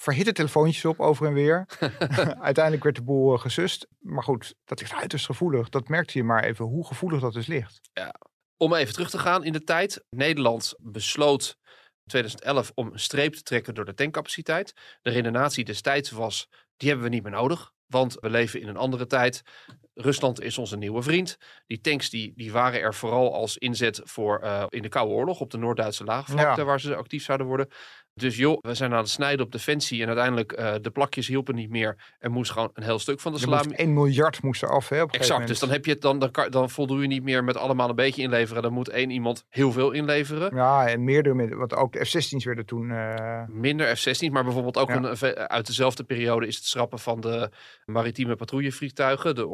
verhitte 0.00 0.32
telefoontjes 0.32 0.84
op 0.84 1.00
over 1.00 1.26
en 1.26 1.32
weer. 1.32 1.66
Uiteindelijk 2.50 2.82
werd 2.82 2.96
de 2.96 3.02
boel 3.02 3.34
eh, 3.34 3.40
gesust. 3.40 3.86
Maar 3.98 4.22
goed, 4.22 4.54
dat 4.64 4.80
is 4.80 4.94
uiterst 4.94 5.26
gevoelig. 5.26 5.68
Dat 5.68 5.88
merkte 5.88 6.18
je 6.18 6.24
maar 6.24 6.44
even 6.44 6.64
hoe 6.64 6.86
gevoelig 6.86 7.20
dat 7.20 7.32
dus 7.32 7.46
ligt. 7.46 7.80
Om 8.56 8.74
even 8.74 8.92
terug 8.92 9.10
te 9.10 9.18
gaan 9.18 9.44
in 9.44 9.52
de 9.52 9.64
tijd. 9.64 10.04
Nederland 10.10 10.74
besloot 10.78 11.56
in 12.02 12.06
2011 12.06 12.72
om 12.74 12.92
een 12.92 12.98
streep 12.98 13.34
te 13.34 13.42
trekken 13.42 13.74
door 13.74 13.84
de 13.84 13.94
tankcapaciteit. 13.94 14.72
De 15.02 15.10
redenatie 15.10 15.64
destijds 15.64 16.10
was, 16.10 16.48
die 16.76 16.88
hebben 16.88 17.08
we 17.08 17.14
niet 17.14 17.22
meer 17.22 17.32
nodig. 17.32 17.72
Want 17.86 18.16
we 18.20 18.30
leven 18.30 18.60
in 18.60 18.68
een 18.68 18.76
andere 18.76 19.06
tijd. 19.06 19.42
Rusland 19.94 20.40
is 20.42 20.58
onze 20.58 20.76
nieuwe 20.76 21.02
vriend. 21.02 21.36
Die 21.66 21.80
tanks 21.80 22.10
die, 22.10 22.32
die 22.36 22.52
waren 22.52 22.80
er 22.80 22.94
vooral 22.94 23.34
als 23.34 23.56
inzet 23.58 24.00
voor 24.04 24.38
eh, 24.38 24.64
in 24.68 24.82
de 24.82 24.88
Koude 24.88 25.14
Oorlog 25.14 25.40
op 25.40 25.50
de 25.50 25.58
Noord-Duitse 25.58 26.04
laagvlakte 26.04 26.60
Ja. 26.60 26.66
waar 26.66 26.80
ze 26.80 26.94
actief 26.96 27.24
zouden 27.24 27.46
worden. 27.46 27.68
Dus 28.14 28.36
joh, 28.36 28.58
we 28.60 28.74
zijn 28.74 28.92
aan 28.92 28.98
het 28.98 29.08
snijden 29.08 29.44
op 29.46 29.52
defensie 29.52 30.00
en 30.02 30.06
uiteindelijk 30.06 30.58
uh, 30.58 30.74
de 30.80 30.90
plakjes 30.90 31.26
hielpen 31.26 31.54
niet 31.54 31.70
meer. 31.70 31.96
Er 32.18 32.30
moest 32.30 32.50
gewoon 32.50 32.70
een 32.72 32.82
heel 32.82 32.98
stuk 32.98 33.20
van 33.20 33.32
de 33.32 33.38
salami. 33.38 33.64
moest 33.66 33.78
1 33.78 33.94
miljard 33.94 34.42
moest 34.42 34.62
er 34.62 34.68
af. 34.70 34.88
Hè, 34.88 35.02
op 35.02 35.12
Exact, 35.12 35.46
dus 35.46 35.58
dan 35.58 35.70
heb 35.70 35.84
je 35.84 35.90
het 35.92 36.00
dan, 36.00 36.18
dan, 36.18 36.30
kan, 36.30 36.50
dan 36.50 36.70
voldoe 36.70 37.00
je 37.00 37.06
niet 37.06 37.22
meer 37.22 37.44
met 37.44 37.56
allemaal 37.56 37.88
een 37.88 37.94
beetje 37.94 38.22
inleveren. 38.22 38.62
Dan 38.62 38.72
moet 38.72 38.88
één 38.88 39.10
iemand 39.10 39.44
heel 39.48 39.72
veel 39.72 39.90
inleveren. 39.90 40.54
Ja, 40.56 40.88
en 40.88 41.04
meerdere, 41.04 41.56
want 41.56 41.74
ook 41.74 41.92
de 41.92 42.04
F-16's 42.04 42.44
werden 42.44 42.66
toen... 42.66 42.90
eh, 42.90 43.42
Minder 43.48 43.96
F-16, 43.96 44.30
maar 44.32 44.44
bijvoorbeeld 44.44 44.78
ook 44.78 44.88
Ja. 44.88 44.94
een, 44.96 45.36
uit 45.48 45.66
dezelfde 45.66 46.04
periode 46.04 46.46
is 46.46 46.56
het 46.56 46.64
schrappen 46.64 46.98
van 46.98 47.20
de 47.20 47.50
maritieme 47.84 48.36
patrouillevliegtuigen, 48.36 49.34
de 49.34 49.46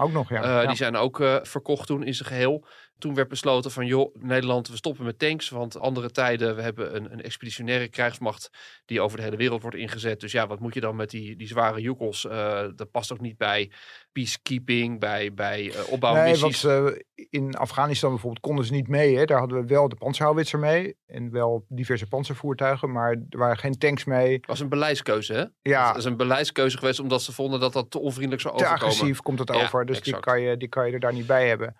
Ook 0.00 0.12
nog, 0.12 0.28
ja. 0.28 0.42
Eh, 0.42 0.62
ja. 0.62 0.66
Die 0.66 0.76
zijn 0.76 0.96
ook 0.96 1.20
eh, 1.20 1.36
verkocht 1.42 1.86
toen 1.86 2.02
in 2.02 2.14
zijn 2.14 2.28
geheel. 2.28 2.64
Toen 3.02 3.14
werd 3.14 3.28
besloten 3.28 3.70
van, 3.70 3.86
joh, 3.86 4.14
Nederland, 4.18 4.68
we 4.68 4.76
stoppen 4.76 5.04
met 5.04 5.18
tanks. 5.18 5.48
Want 5.48 5.78
andere 5.80 6.10
tijden, 6.10 6.56
we 6.56 6.62
hebben 6.62 6.96
een, 6.96 7.12
een 7.12 7.22
expeditionaire 7.22 7.88
krijgsmacht 7.88 8.50
die 8.84 9.00
over 9.00 9.16
de 9.16 9.22
hele 9.22 9.36
wereld 9.36 9.62
wordt 9.62 9.76
ingezet. 9.76 10.20
Dus 10.20 10.32
ja, 10.32 10.46
wat 10.46 10.60
moet 10.60 10.74
je 10.74 10.80
dan 10.80 10.96
met 10.96 11.10
die, 11.10 11.36
die 11.36 11.46
zware 11.46 11.80
joekels? 11.80 12.26
Eh, 12.26 12.64
dat 12.76 12.90
past 12.90 13.12
ook 13.12 13.20
niet 13.20 13.36
bij 13.36 13.70
peacekeeping, 14.12 15.00
bij, 15.00 15.34
bij 15.34 15.62
uh, 15.62 15.74
Nee, 15.74 15.86
opbouwmissies. 15.86 16.62
want 16.62 16.94
eh, 16.94 17.00
in 17.30 17.54
Afghanistan 17.56 18.10
bijvoorbeeld 18.10 18.42
konden 18.42 18.64
ze 18.64 18.72
niet 18.72 18.88
mee. 18.88 19.16
Hè? 19.16 19.24
Daar 19.24 19.38
hadden 19.38 19.60
we 19.60 19.66
wel 19.66 19.88
de 19.88 19.96
panzerhouwitser 19.96 20.58
mee. 20.58 20.96
En 21.06 21.30
wel 21.30 21.64
diverse 21.68 22.06
panzervoertuigen. 22.06 22.92
Maar 22.92 23.10
er 23.30 23.38
waren 23.38 23.58
geen 23.58 23.78
tanks 23.78 24.04
mee. 24.04 24.32
Het 24.36 24.46
was 24.46 24.60
een 24.60 24.68
beleidskeuze, 24.68 25.32
hè? 25.32 25.44
Ja, 25.70 25.86
Dat 25.86 25.96
is 25.96 26.04
een 26.04 26.16
beleidskeuze 26.16 26.78
geweest 26.78 27.00
omdat 27.00 27.22
ze 27.22 27.32
vonden 27.32 27.60
dat 27.60 27.72
dat 27.72 27.90
te 27.90 27.98
onvriendelijk 27.98 28.42
zou 28.42 28.56
te 28.56 28.64
overkomen. 28.64 28.92
agressief 28.94 29.20
komt 29.20 29.38
het 29.38 29.54
Ja, 29.54 29.62
over. 29.62 29.86
Dus 29.86 30.00
die 30.00 30.20
kan, 30.20 30.40
je, 30.40 30.56
die 30.56 30.68
kan 30.68 30.86
je 30.86 30.92
er 30.92 31.00
daar 31.00 31.12
niet 31.12 31.26
bij 31.26 31.48
hebben. 31.48 31.76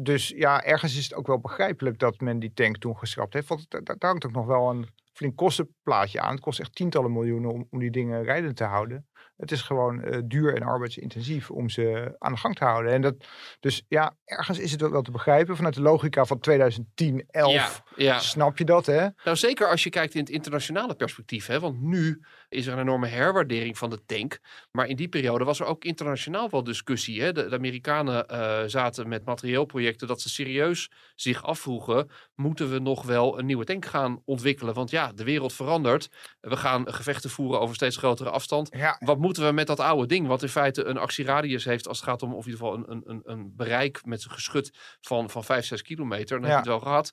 Dus 0.00 0.28
ja, 0.28 0.64
ergens 0.64 0.96
is 0.96 1.04
het 1.04 1.14
ook 1.14 1.26
wel 1.26 1.40
begrijpelijk 1.40 1.98
dat 1.98 2.20
men 2.20 2.38
die 2.38 2.52
tank 2.54 2.76
toen 2.76 2.98
geschrapt 2.98 3.34
heeft. 3.34 3.48
Want 3.48 3.70
daar, 3.70 3.82
daar 3.82 3.96
hangt 3.98 4.26
ook 4.26 4.32
nog 4.32 4.46
wel 4.46 4.70
een 4.70 4.88
flink 5.12 5.36
kostenplaatje 5.36 6.20
aan. 6.20 6.32
Het 6.32 6.40
kost 6.40 6.60
echt 6.60 6.74
tientallen 6.74 7.12
miljoenen 7.12 7.52
om, 7.52 7.66
om 7.70 7.78
die 7.78 7.90
dingen 7.90 8.24
rijdend 8.24 8.56
te 8.56 8.64
houden. 8.64 9.06
Het 9.36 9.50
is 9.50 9.62
gewoon 9.62 10.02
eh, 10.02 10.18
duur 10.24 10.54
en 10.54 10.62
arbeidsintensief 10.62 11.50
om 11.50 11.68
ze 11.68 12.14
aan 12.18 12.32
de 12.32 12.38
gang 12.38 12.56
te 12.56 12.64
houden. 12.64 12.92
En 12.92 13.00
dat, 13.00 13.14
dus 13.60 13.84
ja, 13.88 14.16
ergens 14.24 14.58
is 14.58 14.70
het 14.70 14.80
wel, 14.80 14.90
wel 14.90 15.02
te 15.02 15.10
begrijpen. 15.10 15.56
Vanuit 15.56 15.74
de 15.74 15.80
logica 15.80 16.24
van 16.24 16.38
2010, 16.40 17.24
11 17.28 17.52
Ja, 17.52 17.70
ja. 17.96 18.18
snap 18.18 18.58
je 18.58 18.64
dat, 18.64 18.86
hè? 18.86 19.08
Nou, 19.24 19.36
zeker 19.36 19.68
als 19.68 19.82
je 19.82 19.90
kijkt 19.90 20.14
in 20.14 20.20
het 20.20 20.30
internationale 20.30 20.94
perspectief. 20.94 21.46
Hè? 21.46 21.60
Want 21.60 21.80
nu 21.80 22.20
is 22.48 22.66
er 22.66 22.72
een 22.72 22.78
enorme 22.78 23.06
herwaardering 23.06 23.78
van 23.78 23.90
de 23.90 24.04
tank. 24.06 24.38
Maar 24.70 24.86
in 24.86 24.96
die 24.96 25.08
periode 25.08 25.44
was 25.44 25.60
er 25.60 25.66
ook 25.66 25.84
internationaal 25.84 26.50
wel 26.50 26.64
discussie. 26.64 27.22
Hè? 27.22 27.32
De, 27.32 27.48
de 27.48 27.56
Amerikanen 27.56 28.28
eh, 28.28 28.62
zaten 28.66 29.08
met 29.08 29.24
materieelprojecten 29.24 30.06
dat 30.08 30.20
ze 30.20 30.28
serieus 30.28 30.90
zich 31.14 31.42
afvroegen... 31.44 32.10
moeten 32.34 32.70
we 32.70 32.78
nog 32.78 33.02
wel 33.02 33.38
een 33.38 33.46
nieuwe 33.46 33.64
tank 33.64 33.84
gaan 33.86 34.22
ontwikkelen? 34.24 34.74
Want 34.74 34.90
ja, 34.90 35.12
de 35.12 35.24
wereld 35.24 35.52
verandert. 35.52 36.08
We 36.40 36.56
gaan 36.56 36.92
gevechten 36.92 37.30
voeren 37.30 37.60
over 37.60 37.74
steeds 37.74 37.96
grotere 37.96 38.30
afstand. 38.30 38.68
Ja, 38.76 38.96
Wat 39.04 39.18
moeten 39.18 39.46
we 39.46 39.52
met 39.52 39.66
dat 39.66 39.80
oude 39.80 40.06
ding? 40.06 40.26
Wat 40.26 40.42
in 40.42 40.48
feite 40.48 40.84
een 40.84 40.98
actieradius 40.98 41.64
heeft 41.64 41.88
als 41.88 42.00
het 42.00 42.08
gaat 42.08 42.22
om 42.22 42.34
of 42.34 42.46
in 42.46 42.50
ieder 42.52 42.66
geval 42.66 42.78
een, 42.78 42.90
een, 42.90 43.02
een, 43.06 43.20
een 43.24 43.52
bereik 43.56 44.00
met 44.04 44.22
zijn 44.22 44.34
geschut 44.34 44.70
van, 45.00 45.30
van 45.30 45.44
5, 45.44 45.64
6 45.66 45.82
kilometer. 45.82 46.40
Dan 46.40 46.48
heb 46.48 46.50
Ja. 46.50 46.50
je 46.50 46.56
het 46.58 46.66
wel 46.68 46.80
gehad. 46.80 47.10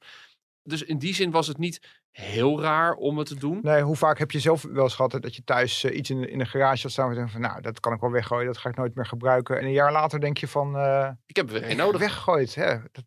Dus 0.67 0.83
in 0.83 0.97
die 0.97 1.13
zin 1.15 1.31
was 1.31 1.47
het 1.47 1.57
niet 1.57 1.87
heel 2.11 2.61
raar 2.61 2.93
om 2.93 3.17
het 3.17 3.27
te 3.27 3.35
doen. 3.35 3.59
Nee, 3.61 3.81
hoe 3.81 3.95
vaak 3.95 4.17
heb 4.19 4.31
je 4.31 4.39
zelf 4.39 4.61
wel 4.61 4.83
eens 4.83 4.95
gehad 4.95 5.11
dat 5.21 5.35
je 5.35 5.43
thuis 5.43 5.83
eh, 5.83 5.97
iets 5.97 6.09
in, 6.09 6.29
in 6.29 6.39
een 6.39 6.47
garage 6.47 6.81
had 6.81 6.91
staan 6.91 7.09
en 7.09 7.15
denkt 7.15 7.31
van, 7.31 7.41
nou, 7.41 7.61
dat 7.61 7.79
kan 7.79 7.93
ik 7.93 7.99
wel 7.99 8.11
weggooien, 8.11 8.45
dat 8.45 8.57
ga 8.57 8.69
ik 8.69 8.75
nooit 8.75 8.95
meer 8.95 9.05
gebruiken. 9.05 9.57
En 9.59 9.65
een 9.65 9.71
jaar 9.71 9.91
later 9.91 10.19
denk 10.19 10.37
je 10.37 10.47
van, 10.47 10.77
eh 10.77 11.09
Ik 11.25 11.35
heb 11.35 11.51
er 11.51 11.61
weer 11.61 11.75
nodig. 11.75 11.99
weggegooid. 12.01 12.55
Hè? 12.55 12.77
Dat, 12.91 13.03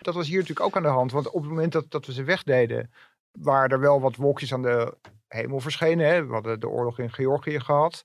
dat 0.00 0.14
was 0.14 0.26
hier 0.26 0.38
natuurlijk 0.38 0.66
ook 0.66 0.76
aan 0.76 0.82
de 0.82 0.88
hand, 0.88 1.12
want 1.12 1.30
op 1.30 1.40
het 1.40 1.50
moment 1.50 1.72
dat, 1.72 1.90
dat 1.90 2.06
we 2.06 2.12
ze 2.12 2.22
wegdeden, 2.22 2.90
waren 3.32 3.70
er 3.70 3.80
wel 3.80 4.00
wat 4.00 4.16
wolkjes 4.16 4.52
aan 4.52 4.62
de 4.62 4.96
hemel 5.28 5.60
verschenen. 5.60 6.06
Hè? 6.06 6.26
We 6.26 6.32
hadden 6.32 6.60
de 6.60 6.68
oorlog 6.68 6.98
in 6.98 7.12
Georgië 7.12 7.60
gehad. 7.60 8.04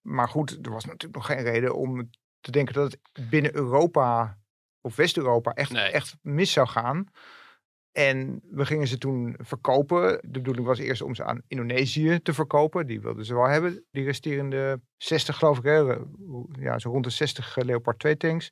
Maar 0.00 0.28
goed, 0.28 0.58
er 0.62 0.70
was 0.72 0.84
natuurlijk 0.84 1.14
nog 1.14 1.26
geen 1.26 1.42
reden 1.42 1.74
om 1.74 2.10
te 2.40 2.50
denken 2.50 2.74
dat 2.74 2.96
het 3.12 3.30
binnen 3.30 3.54
Europa 3.54 4.38
of 4.80 4.96
West-Europa 4.96 5.52
echt, 5.52 5.70
Nee. 5.72 5.90
echt 5.90 6.16
mis 6.22 6.52
zou 6.52 6.68
gaan. 6.68 7.06
En 7.92 8.40
we 8.50 8.66
gingen 8.66 8.86
ze 8.86 8.98
toen 8.98 9.34
verkopen. 9.38 10.18
De 10.22 10.38
bedoeling 10.38 10.66
was 10.66 10.78
eerst 10.78 11.02
om 11.02 11.14
ze 11.14 11.24
aan 11.24 11.42
Indonesië 11.46 12.20
te 12.22 12.32
verkopen. 12.34 12.86
Die 12.86 13.00
wilden 13.00 13.24
ze 13.24 13.34
wel 13.34 13.48
hebben. 13.48 13.84
Die 13.90 14.04
resterende 14.04 14.80
60 14.96 15.36
geloof 15.36 15.58
ik. 15.58 15.64
Hè? 15.64 15.96
Ja, 16.60 16.78
zo 16.78 16.90
rond 16.90 17.04
de 17.04 17.10
60 17.10 17.56
Leopard 17.56 17.98
2 17.98 18.16
tanks. 18.16 18.50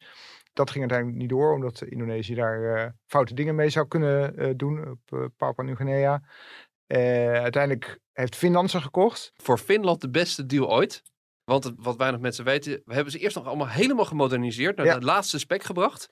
Dat 0.52 0.70
ging 0.70 0.80
uiteindelijk 0.80 1.18
niet 1.20 1.28
door. 1.28 1.52
Omdat 1.54 1.82
Indonesië 1.82 2.34
daar 2.34 2.74
eh, 2.74 2.90
foute 3.06 3.34
dingen 3.34 3.54
mee 3.54 3.68
zou 3.70 3.88
kunnen 3.88 4.36
eh, 4.36 4.50
doen. 4.56 4.90
Op 4.90 5.00
eh, 5.18 5.24
Papua 5.36 5.64
Nieuw-Guinea. 5.64 6.22
Eh, 6.86 7.32
uiteindelijk 7.32 7.98
heeft 8.12 8.36
Finland 8.36 8.70
ze 8.70 8.80
gekocht. 8.80 9.32
Voor 9.36 9.58
Finland 9.58 10.00
de 10.00 10.10
beste 10.10 10.46
deal 10.46 10.70
ooit. 10.72 11.02
Want 11.44 11.72
wat 11.76 11.96
weinig 11.96 12.20
mensen 12.20 12.44
weten, 12.44 12.82
we 12.84 12.94
hebben 12.94 13.12
ze 13.12 13.18
eerst 13.18 13.36
nog 13.36 13.46
allemaal 13.46 13.68
helemaal 13.68 14.04
gemoderniseerd. 14.04 14.76
Naar 14.76 14.86
Ja. 14.86 14.98
de 14.98 15.04
laatste 15.04 15.38
spec 15.38 15.62
gebracht. 15.62 16.10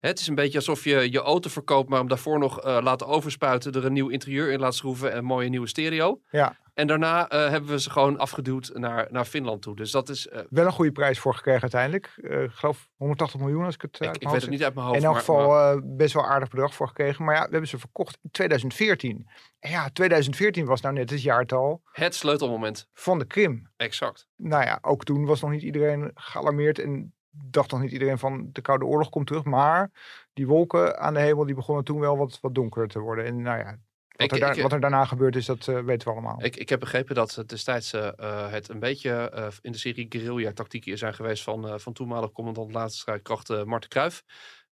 Het 0.00 0.20
is 0.20 0.26
een 0.26 0.34
beetje 0.34 0.58
alsof 0.58 0.84
je 0.84 1.10
je 1.10 1.20
auto 1.20 1.50
verkoopt, 1.50 1.88
maar 1.88 1.98
hem 1.98 2.08
daarvoor 2.08 2.38
nog 2.38 2.60
eh, 2.60 2.78
laten 2.82 3.06
overspuiten, 3.06 3.72
er 3.72 3.84
een 3.84 3.92
nieuw 3.92 4.08
interieur 4.08 4.50
in 4.52 4.60
laat 4.60 4.74
schroeven 4.74 5.10
en 5.12 5.18
een 5.18 5.24
mooie 5.24 5.48
nieuwe 5.48 5.66
stereo. 5.66 6.20
Ja. 6.30 6.56
En 6.74 6.86
daarna 6.86 7.28
eh, 7.28 7.48
hebben 7.48 7.70
we 7.70 7.80
ze 7.80 7.90
gewoon 7.90 8.18
afgeduwd 8.18 8.70
naar, 8.74 9.06
naar 9.10 9.24
Finland 9.24 9.62
toe. 9.62 9.76
Dus 9.76 9.90
dat 9.90 10.08
is, 10.08 10.28
eh, 10.28 10.40
Wel 10.50 10.66
een 10.66 10.72
goede 10.72 10.92
prijs 10.92 11.18
voor 11.18 11.34
gekregen 11.34 11.62
uiteindelijk. 11.62 12.12
Ik 12.16 12.50
geloof 12.50 12.88
180 12.96 13.40
miljoen 13.40 13.64
als 13.64 13.74
ik 13.74 13.82
het 13.82 14.00
ik, 14.00 14.16
ik 14.16 14.28
weet 14.28 14.40
het 14.40 14.50
niet 14.50 14.64
uit 14.64 14.74
mijn 14.74 14.86
hoofd. 14.86 14.98
In 14.98 15.04
elk 15.04 15.16
geval 15.18 15.48
maar- 15.48 15.96
best 15.96 16.14
wel 16.14 16.26
aardig 16.26 16.48
bedrag 16.48 16.74
voor 16.74 16.88
gekregen. 16.88 17.24
Maar 17.24 17.34
ja, 17.34 17.42
we 17.44 17.50
hebben 17.50 17.68
ze 17.68 17.78
verkocht 17.78 18.18
in 18.22 18.30
2014. 18.30 19.28
En 19.58 19.70
ja, 19.70 19.88
2014 19.92 20.66
was 20.66 20.80
nou 20.80 20.94
net 20.94 21.10
het 21.10 21.22
jaartal 21.22 21.82
het 21.92 22.14
sleutelmoment. 22.14 22.88
van 22.92 23.18
de 23.18 23.24
Krim. 23.24 23.70
Exact. 23.76 24.28
Nou 24.36 24.64
ja, 24.64 24.78
ook 24.82 25.04
toen 25.04 25.24
was 25.26 25.40
nog 25.40 25.50
niet 25.50 25.62
iedereen 25.62 26.10
gealarmeerd 26.14 26.78
en 26.78 27.12
dacht 27.44 27.70
nog 27.70 27.80
niet 27.80 27.92
iedereen 27.92 28.18
van 28.18 28.48
de 28.52 28.60
Koude 28.60 28.84
Oorlog 28.84 29.08
komt 29.08 29.26
terug. 29.26 29.44
Maar 29.44 29.90
die 30.32 30.46
wolken 30.46 30.98
aan 30.98 31.14
de 31.14 31.20
hemel 31.20 31.44
die 31.46 31.54
begonnen 31.54 31.84
toen 31.84 32.00
wel 32.00 32.16
wat, 32.16 32.38
wat 32.40 32.54
donkerder 32.54 32.88
te 32.90 32.98
worden. 32.98 33.24
En 33.24 33.42
nou 33.42 33.58
ja, 33.58 33.64
wat, 33.64 34.26
Ik- 34.26 34.32
er, 34.32 34.38
daar- 34.40 34.56
ik- 34.56 34.62
wat 34.62 34.72
er 34.72 34.80
daarna 34.80 35.04
gebeurd 35.04 35.36
is, 35.36 35.46
dat 35.46 35.68
eh, 35.68 35.78
weten 35.80 36.08
we 36.08 36.12
allemaal. 36.14 36.44
Ik, 36.44 36.56
ik 36.56 36.68
heb 36.68 36.80
begrepen 36.80 37.14
dat 37.14 37.34
het 37.34 37.48
destijds 37.48 37.92
eh, 37.92 38.06
eh, 38.18 38.50
het 38.50 38.68
een 38.68 38.78
beetje 38.78 39.10
eh, 39.30 39.46
in 39.60 39.72
de 39.72 39.78
serie 39.78 40.06
guerrilla-tactieken 40.08 40.98
zijn 40.98 41.14
geweest 41.14 41.42
van, 41.42 41.68
eh, 41.68 41.78
van 41.78 41.92
toenmalig 41.92 42.32
commandant 42.32 42.72
laatste 42.72 43.00
strijdkrachten 43.00 43.68
Marten 43.68 43.88
Kruijf. 43.90 44.22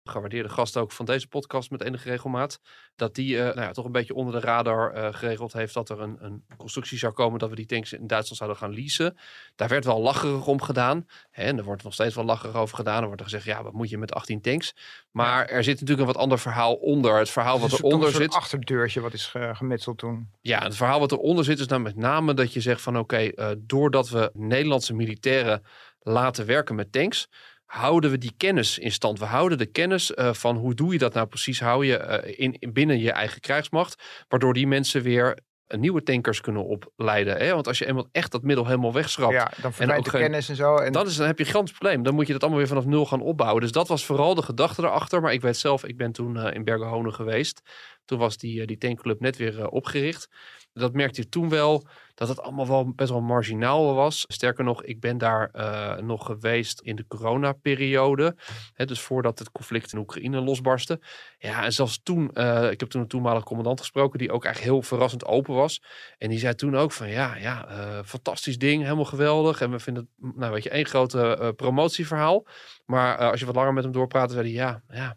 Gewaardeerde 0.09 0.49
gast 0.49 0.77
ook 0.77 0.93
van 0.93 1.05
deze 1.05 1.29
podcast 1.29 1.71
met 1.71 1.83
enige 1.83 2.09
regelmaat. 2.09 2.61
Dat 2.97 3.15
die 3.15 3.39
eh, 3.39 3.45
nou 3.45 3.61
ja, 3.61 3.73
toch 3.73 3.85
een 3.85 3.93
beetje 3.93 4.15
onder 4.15 4.41
de 4.41 4.47
radar 4.47 4.93
eh, 4.93 5.15
geregeld 5.15 5.53
heeft 5.53 5.75
dat 5.75 5.89
er 5.89 6.01
een, 6.01 6.17
een 6.21 6.45
constructie 6.57 6.99
zou 6.99 7.13
komen 7.13 7.39
dat 7.39 7.51
we 7.51 7.57
die 7.57 7.67
tanks 7.67 7.93
in 7.93 8.07
Duitsland 8.07 8.37
zouden 8.39 8.59
gaan 8.59 8.75
leasen. 8.75 9.17
Daar 9.55 9.69
werd 9.69 9.85
wel 9.85 10.01
lacherig 10.01 10.47
om 10.47 10.63
gedaan. 10.63 11.07
Hè, 11.31 11.43
en 11.43 11.59
er 11.59 11.65
wordt 11.65 11.83
nog 11.83 11.93
steeds 11.93 12.15
wel 12.15 12.25
lacherig 12.25 12.57
over 12.57 12.77
gedaan. 12.77 13.01
Er 13.01 13.07
wordt 13.07 13.21
er 13.21 13.27
gezegd, 13.29 13.45
ja, 13.45 13.63
wat 13.63 13.73
moet 13.73 13.91
je 13.91 13.99
met 13.99 14.13
18 14.13 14.41
tanks? 14.41 14.75
Maar 15.11 15.47
er 15.47 15.65
zit 15.65 15.81
natuurlijk 15.81 16.09
een 16.09 16.15
wat 16.15 16.23
ander 16.23 16.39
verhaal 16.39 16.75
onder. 16.75 17.19
Het 17.19 17.31
verhaal 17.31 17.61
wat 17.61 17.73
eronder 17.73 18.09
een 18.09 18.15
zit. 18.15 18.33
soort 18.33 18.43
achterdeurtje 18.43 19.01
wat 19.01 19.13
is 19.13 19.27
ge- 19.27 19.51
gemetseld 19.55 19.99
toen. 19.99 20.31
Ja, 20.41 20.63
het 20.63 20.77
verhaal 20.77 21.01
wat 21.01 21.13
eronder 21.13 21.45
zit 21.45 21.59
is 21.59 21.67
nou 21.67 21.81
met 21.83 21.97
name 21.97 22.35
dat 22.35 22.53
je 22.53 22.61
zegt 22.61 22.83
van 22.83 22.99
oké, 22.99 23.17
eh, 23.17 23.51
doordat 23.59 24.09
we 24.09 24.31
Nederlandse 24.33 24.95
militairen 24.95 25.63
laten 26.01 26.47
werken 26.47 26.75
met 26.75 26.93
tanks, 26.93 27.29
houden 27.66 28.11
we 28.11 28.18
die 28.18 28.32
kennis 28.37 28.78
in 28.78 28.92
stand. 28.92 29.18
We 29.18 29.25
houden 29.25 29.58
de 29.58 29.66
kennis 29.66 30.14
eh, 30.14 30.32
van 30.32 30.56
hoe 30.56 30.75
doe 30.75 30.92
je 30.92 30.99
dat 30.99 31.14
nou 31.14 31.26
precies, 31.26 31.61
hou 31.61 31.87
je 31.87 31.96
eh, 31.96 32.35
in, 32.44 32.56
in 32.58 32.73
binnen 32.73 32.99
je 32.99 33.11
eigen 33.12 33.40
krijgsmacht, 33.40 34.02
waardoor 34.28 34.52
die 34.54 34.66
mensen 34.66 35.02
weer 35.02 35.38
eh, 35.66 35.78
nieuwe 35.78 36.02
tankers 36.02 36.40
kunnen 36.40 36.64
opleiden. 36.64 37.37
Hè? 37.37 37.54
Want 37.54 37.66
als 37.66 37.78
je 37.78 37.87
eenmaal 37.87 38.08
echt 38.12 38.32
dat 38.32 38.42
middel 38.42 38.66
helemaal 38.66 38.92
wegschrapt, 38.92 39.32
Ja, 39.32 39.50
dan 39.62 39.73
verdwijnt 39.73 40.04
de 40.04 40.11
geen- 40.11 40.20
kennis 40.20 40.49
en 40.49 40.56
zo. 40.56 40.76
En 40.76 40.92
dan, 40.92 41.06
is, 41.06 41.16
dan 41.16 41.26
heb 41.26 41.37
je 41.38 41.44
een 41.44 41.50
gigantisch 41.50 41.75
probleem. 41.78 42.02
Dan 42.02 42.14
moet 42.14 42.26
je 42.26 42.32
dat 42.32 42.40
allemaal 42.42 42.58
weer 42.61 42.68
vanaf 42.68 42.85
nul 42.85 43.06
gaan 43.06 43.20
opbouwen. 43.20 43.61
Dus 43.62 43.73
dat 43.73 43.88
was 43.88 44.04
vooral 44.04 44.35
de 44.35 44.42
gedachte 44.42 44.82
erachter. 44.82 45.20
Maar 45.20 45.32
ik 45.32 45.40
weet 45.40 45.56
zelf, 45.56 45.85
ik 45.85 45.96
ben 45.96 46.12
toen 46.12 46.37
eh, 46.38 46.54
in 46.54 46.64
Bergenhonen 46.64 47.14
geweest. 47.14 47.61
Toen 48.07 48.19
was 48.19 48.37
die, 48.37 48.61
eh, 48.61 48.67
die 48.67 48.79
tankclub 48.79 49.21
net 49.21 49.37
weer 49.37 49.61
eh, 49.61 49.67
opgericht. 49.71 50.29
Dat 50.73 50.93
merkte 50.93 51.21
je 51.21 51.29
toen 51.29 51.49
wel, 51.49 51.87
dat 52.15 52.29
het 52.29 52.41
allemaal 52.41 52.67
wel 52.67 52.93
best 52.95 53.11
wel 53.11 53.21
marginaal 53.21 53.95
was. 53.95 54.25
Sterker 54.29 54.65
nog, 54.65 54.83
ik 54.83 55.01
ben 55.01 55.19
daar 55.19 55.51
eh, 55.51 55.97
nog 55.99 56.27
geweest 56.27 56.81
in 56.81 56.97
de 56.97 57.07
coronaperiode. 57.07 58.37
Hè, 58.73 58.85
dus 58.85 59.01
voordat 59.01 59.39
het 59.39 59.51
conflict 59.51 59.93
in 59.93 59.99
Oekraïne 59.99 60.41
losbarstte. 60.41 61.01
Ja, 61.39 61.65
en 61.65 61.73
zelfs 61.73 62.01
toen, 62.03 62.29
ik 62.71 62.81
heb 62.81 62.89
toen 62.89 63.01
een 63.01 63.09
toenmalige 63.09 63.45
commandant 63.45 63.81
gesproken, 63.81 64.19
die 64.19 64.33
ook 64.33 64.45
eigenlijk 64.45 64.75
heel 64.75 64.83
verrassend 64.83 65.25
open 65.25 65.55
was. 65.55 65.83
En 66.19 66.29
die 66.29 66.39
zei 66.39 66.55
toen 66.55 66.77
ook 66.77 66.93
van, 66.93 67.09
ja, 67.09 67.37
ja 67.37 67.69
fantastisch 68.05 68.59
ding, 68.59 68.83
helemaal 68.83 69.05
geweldig. 69.05 69.61
En 69.61 69.71
we 69.71 69.79
vinden 69.79 70.09
het, 70.19 70.37
nou 70.37 70.53
weet 70.53 70.63
je, 70.63 70.71
één 70.71 70.87
grote 70.87 71.53
promotieverhaal. 71.57 72.47
Maar 72.85 73.17
als 73.17 73.41
je 73.41 73.47
wat 73.47 73.55
langer 73.55 73.73
met 73.73 73.85
hem 73.85 73.93
doorpraat, 73.93 74.31
zei 74.31 74.43
hij, 74.43 74.53
ja, 74.53 74.83
ja, 74.89 75.17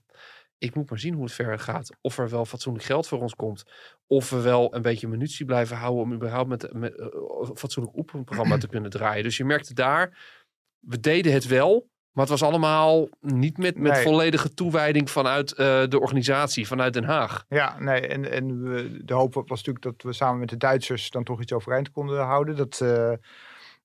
ik 0.59 0.75
moet 0.75 0.89
maar 0.89 0.99
zien 0.99 1.13
hoe 1.13 1.23
het 1.23 1.33
verder 1.33 1.59
gaat. 1.59 1.89
Of 2.01 2.17
er 2.17 2.29
wel 2.29 2.45
fatsoenlijk 2.45 2.85
geld 2.85 3.07
voor 3.07 3.21
ons 3.21 3.35
komt. 3.35 3.63
Of 4.07 4.29
we 4.29 4.41
wel 4.41 4.75
een 4.75 4.81
beetje 4.81 5.07
munitie 5.07 5.45
blijven 5.45 5.77
houden 5.77 6.03
om 6.03 6.13
überhaupt 6.13 6.49
met, 6.49 6.73
met 6.73 6.95
eh, 6.99 7.07
een 7.39 7.57
fatsoenlijk 7.57 7.97
oefenprogramma 7.97 8.57
te 8.57 8.67
kunnen 8.73 8.89
draaien. 8.89 9.23
Dus 9.23 9.37
je 9.37 9.45
merkte 9.45 9.73
daar, 9.73 10.17
we 10.79 10.99
deden 10.99 11.33
het 11.33 11.47
wel. 11.47 11.87
Maar 12.11 12.27
het 12.27 12.39
was 12.39 12.49
allemaal 12.49 13.09
niet 13.19 13.57
met, 13.57 13.77
met 13.77 13.91
Nee. 13.91 14.03
volledige 14.03 14.53
toewijding 14.53 15.09
vanuit 15.09 15.51
eh, 15.51 15.83
de 15.87 15.99
organisatie, 15.99 16.67
vanuit 16.67 16.93
Den 16.93 17.03
Haag. 17.03 17.45
Ja, 17.49 17.79
nee, 17.79 18.07
en, 18.07 18.31
en 18.31 18.63
we, 18.63 19.05
de 19.05 19.13
hoop 19.13 19.33
was 19.33 19.47
natuurlijk 19.47 19.81
dat 19.81 20.01
we 20.01 20.13
samen 20.13 20.39
met 20.39 20.49
de 20.49 20.57
Duitsers 20.57 21.09
dan 21.09 21.23
toch 21.23 21.41
iets 21.41 21.53
overeind 21.53 21.91
konden 21.91 22.23
houden. 22.23 22.55
Dat, 22.55 22.81
eh, 22.81 23.13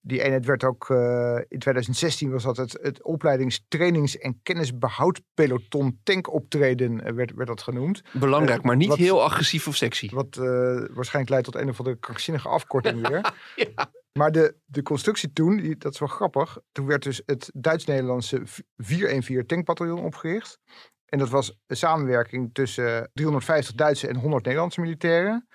die 0.06 0.22
eenheid 0.22 0.46
werd 0.46 0.64
ook 0.64 0.90
eh, 0.90 1.36
in 1.48 1.58
2016 1.58 2.30
was 2.30 2.42
dat 2.42 2.56
het, 2.56 2.78
het 2.82 3.02
opleidings-, 3.02 3.64
trainings- 3.68 4.18
en 4.18 4.40
kennisbehoudpeloton 4.42 6.00
tankoptreden 6.02 7.04
eh, 7.04 7.12
werd, 7.12 7.32
werd 7.34 7.48
dat 7.48 7.62
genoemd. 7.62 8.02
Belangrijk, 8.12 8.58
Eh, 8.58 8.64
maar 8.64 8.76
niet 8.76 8.88
wat- 8.88 8.98
heel 8.98 9.22
agressief 9.22 9.68
of 9.68 9.76
sexy. 9.76 10.10
Wat 10.10 10.36
waarschijnlijk 10.36 11.28
leidt 11.28 11.44
tot 11.44 11.54
een 11.54 11.68
of 11.68 11.78
andere 11.78 11.98
krankzinnige 11.98 12.48
afkorting 12.48 13.00
weer. 13.08 13.32
Ja. 13.56 13.90
Maar 14.12 14.32
de, 14.32 14.54
de 14.64 14.82
constructie 14.82 15.32
toen, 15.32 15.56
die, 15.56 15.76
dat 15.76 15.92
is 15.92 15.98
wel 15.98 16.08
grappig. 16.08 16.58
Toen 16.72 16.86
werd 16.86 17.02
dus 17.02 17.22
het 17.26 17.50
Duits-Nederlandse 17.54 18.40
v- 18.44 18.58
414 18.76 19.46
tankbataljon 19.46 20.04
opgericht. 20.04 20.58
En 21.04 21.18
dat 21.18 21.28
was 21.28 21.58
een 21.66 21.76
samenwerking 21.76 22.50
tussen 22.54 23.10
350 23.12 23.74
Duitse 23.74 24.08
en 24.08 24.16
100 24.16 24.44
Nederlandse 24.44 24.80
militairen. 24.80 25.48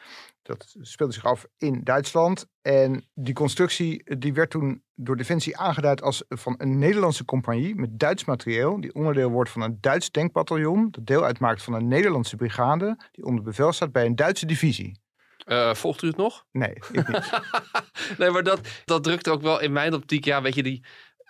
Dat 0.50 0.76
speelde 0.82 1.14
zich 1.14 1.26
af 1.26 1.46
in 1.58 1.82
Duitsland. 1.84 2.48
En 2.62 3.10
die 3.14 3.34
constructie 3.34 4.18
die 4.18 4.34
werd 4.34 4.50
toen 4.50 4.84
door 4.96 5.18
Defensie 5.18 5.58
aangeduid 5.58 6.02
als 6.02 6.24
van 6.28 6.56
een 6.58 6.80
Nederlandse 6.80 7.26
compagnie 7.26 7.76
met 7.76 8.00
Duits 8.00 8.26
materieel. 8.26 8.82
Die 8.82 8.94
onderdeel 8.94 9.30
wordt 9.30 9.50
van 9.50 9.62
een 9.62 9.78
Duits 9.82 10.10
tankbataljon. 10.10 10.88
Dat 10.92 11.06
deel 11.06 11.24
uitmaakt 11.24 11.64
van 11.64 11.74
een 11.74 11.88
Nederlandse 11.88 12.36
brigade. 12.36 12.98
Die 13.12 13.26
onder 13.26 13.44
bevel 13.44 13.72
staat 13.72 13.92
bij 13.92 14.06
een 14.06 14.16
Duitse 14.16 14.46
divisie. 14.46 15.00
Eh, 15.46 15.74
volgt 15.74 16.02
u 16.02 16.08
het 16.08 16.18
nog? 16.18 16.46
Nee, 16.52 16.74
ik 16.92 17.08
niet. 17.08 17.42
nee, 18.20 18.30
maar 18.30 18.44
dat, 18.44 18.60
dat 18.86 19.04
drukt 19.04 19.28
ook 19.28 19.42
wel 19.42 19.62
in 19.62 19.72
mijn 19.72 19.94
optiek, 19.94 20.26
ja, 20.26 20.42
weet 20.42 20.56
je, 20.56 20.64
die, 20.64 20.84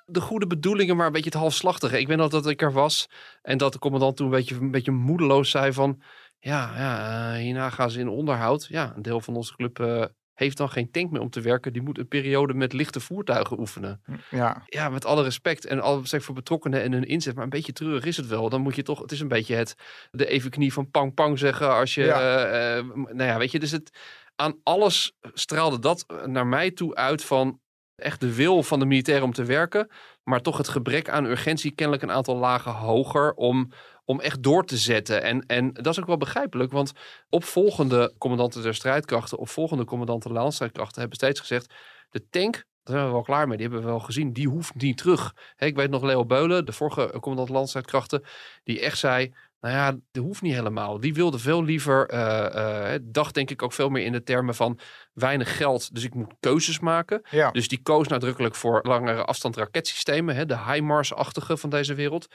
de 0.06 0.22
goede 0.22 0.48
bedoelingen, 0.48 0.96
maar 0.96 1.06
een 1.06 1.12
beetje 1.12 1.30
het 1.30 1.40
halfslachtige. 1.40 2.00
Ik 2.00 2.08
weet 2.08 2.18
nog 2.18 2.30
dat 2.30 2.48
ik 2.48 2.62
er 2.62 2.72
was 2.72 3.10
en 3.42 3.58
dat 3.58 3.74
de 3.74 3.80
commandant 3.80 4.18
toen 4.18 4.26
een 4.26 4.32
beetje, 4.32 4.56
een 4.56 4.72
beetje 4.72 4.92
moedeloos 4.92 5.50
zei 5.50 5.74
van, 5.74 6.02
ja, 6.39 6.72
ja 6.77 7.31
eh, 7.34 7.41
hierna 7.41 7.69
gaan 7.69 7.91
ze 7.91 8.00
in 8.00 8.08
onderhoud. 8.10 8.65
Ja, 8.69 8.93
een 8.96 9.01
deel 9.01 9.22
van 9.22 9.36
onze 9.36 9.55
club 9.55 9.79
eh, 9.79 10.05
heeft 10.34 10.58
dan 10.58 10.69
geen 10.69 10.91
tank 10.91 11.12
meer 11.12 11.22
om 11.22 11.29
te 11.29 11.41
werken. 11.41 11.74
Die 11.74 11.81
moet 11.81 11.98
een 11.98 12.08
periode 12.08 12.53
met 12.53 12.74
lichte 12.74 13.00
voertuigen 13.00 13.60
oefenen. 13.60 14.01
Ja, 14.29 14.63
Ja, 14.65 14.89
met 14.89 15.05
alle 15.05 15.24
respect 15.24 15.65
en 15.65 15.79
alle 15.81 16.00
respect 16.00 16.24
voor 16.24 16.36
betrokkenen 16.36 16.81
en 16.81 16.91
hun 16.91 17.03
inzet. 17.08 17.36
Maar 17.36 17.43
een 17.43 17.50
beetje 17.50 17.74
treurig 17.74 18.05
is 18.05 18.17
het 18.17 18.27
wel. 18.27 18.50
Dan 18.50 18.62
moet 18.62 18.75
je 18.75 18.84
toch, 18.84 19.00
het 19.01 19.12
is 19.12 19.19
een 19.19 19.27
beetje 19.27 19.55
het, 19.55 19.75
de 20.12 20.25
even 20.27 20.50
knie 20.50 20.74
van 20.74 20.91
pang 20.91 21.13
pang 21.13 21.39
zeggen. 21.39 21.75
Als 21.75 21.93
je, 21.93 22.03
Ja. 22.03 22.46
eh, 22.46 22.84
nou 22.93 23.24
ja, 23.24 23.38
weet 23.38 23.51
je, 23.51 23.60
dus 23.60 23.72
het, 23.72 23.98
aan 24.36 24.60
alles 24.63 25.13
straalde 25.34 25.79
dat 25.79 26.05
naar 26.25 26.48
mij 26.48 26.72
toe 26.72 26.96
uit 26.96 27.24
van 27.24 27.60
echt 27.96 28.19
de 28.19 28.36
wil 28.36 28.63
van 28.63 28.79
de 28.79 28.86
militairen 28.86 29.25
om 29.25 29.34
te 29.34 29.43
werken. 29.46 29.89
Maar 30.24 30.41
toch 30.41 30.58
het 30.58 30.67
gebrek 30.69 31.10
aan 31.10 31.25
urgentie 31.25 31.72
kennelijk 31.72 32.03
een 32.03 32.12
aantal 32.12 32.36
lagen 32.36 32.72
hoger 32.72 33.34
om, 33.34 33.72
om 34.10 34.20
echt 34.20 34.44
door 34.44 34.66
te 34.66 34.78
zetten. 34.78 35.24
En, 35.24 35.46
en 35.46 35.74
dat 35.74 35.88
is 35.88 36.00
ook 36.00 36.06
wel 36.06 36.18
begrijpelijk, 36.18 36.72
want 36.72 36.92
opvolgende 37.30 38.13
commandanten 38.18 38.62
der 38.62 38.74
strijdkrachten, 38.74 39.38
opvolgende 39.38 39.86
commandanten 39.86 40.32
der 40.32 40.42
landstrijdkrachten 40.42 41.00
hebben 41.00 41.18
steeds 41.18 41.39
gezegd, 41.39 41.74
de 42.10 42.30
tank, 42.30 42.54
daar 42.54 42.96
zijn 42.96 43.06
we 43.06 43.12
wel 43.12 43.22
klaar 43.22 43.48
mee, 43.48 43.58
die 43.58 43.66
hebben 43.66 43.86
we 43.86 43.92
wel 43.92 44.00
gezien, 44.00 44.34
die 44.34 44.48
hoeft 44.48 44.75
niet 44.75 44.98
terug. 44.98 45.34
Hè, 45.56 45.66
ik 45.66 45.75
weet 45.75 45.89
nog 45.89 46.04
Leo 46.04 46.25
Beulen, 46.25 46.66
de 46.66 46.72
vorige 46.72 47.12
commandant 47.20 47.50
landstrijdkrachten, 47.50 48.24
die 48.63 48.80
echt 48.80 48.98
zei, 48.98 49.36
nou 49.60 49.75
ja, 49.75 49.98
dat 50.12 50.24
hoeft 50.24 50.42
niet 50.42 50.54
helemaal. 50.54 51.00
Die 51.00 51.13
wilde 51.13 51.39
veel 51.39 51.63
liever, 51.63 52.08
eh, 52.08 53.00
dacht 53.01 53.34
denk 53.34 53.50
ik 53.50 53.62
ook 53.62 53.74
veel 53.74 53.89
meer 53.89 54.06
in 54.06 54.12
de 54.12 54.24
termen 54.24 54.56
van 54.56 54.80
weinig 55.13 55.58
geld, 55.58 55.96
dus 55.96 56.04
ik 56.04 56.13
moet 56.13 56.34
keuzes 56.39 56.80
maken. 56.80 57.22
ja. 57.30 57.51
Dus 57.51 57.68
die 57.68 57.82
koos 57.82 58.08
nadrukkelijk 58.08 58.56
voor 58.56 58.80
langere 58.82 59.25
afstand 59.25 59.56
raketsystemen, 59.56 60.36
hè, 60.36 60.46
de 60.46 60.58
HIMARS-achtige 60.58 61.58
van 61.58 61.70
deze 61.70 61.94
wereld. 61.94 62.28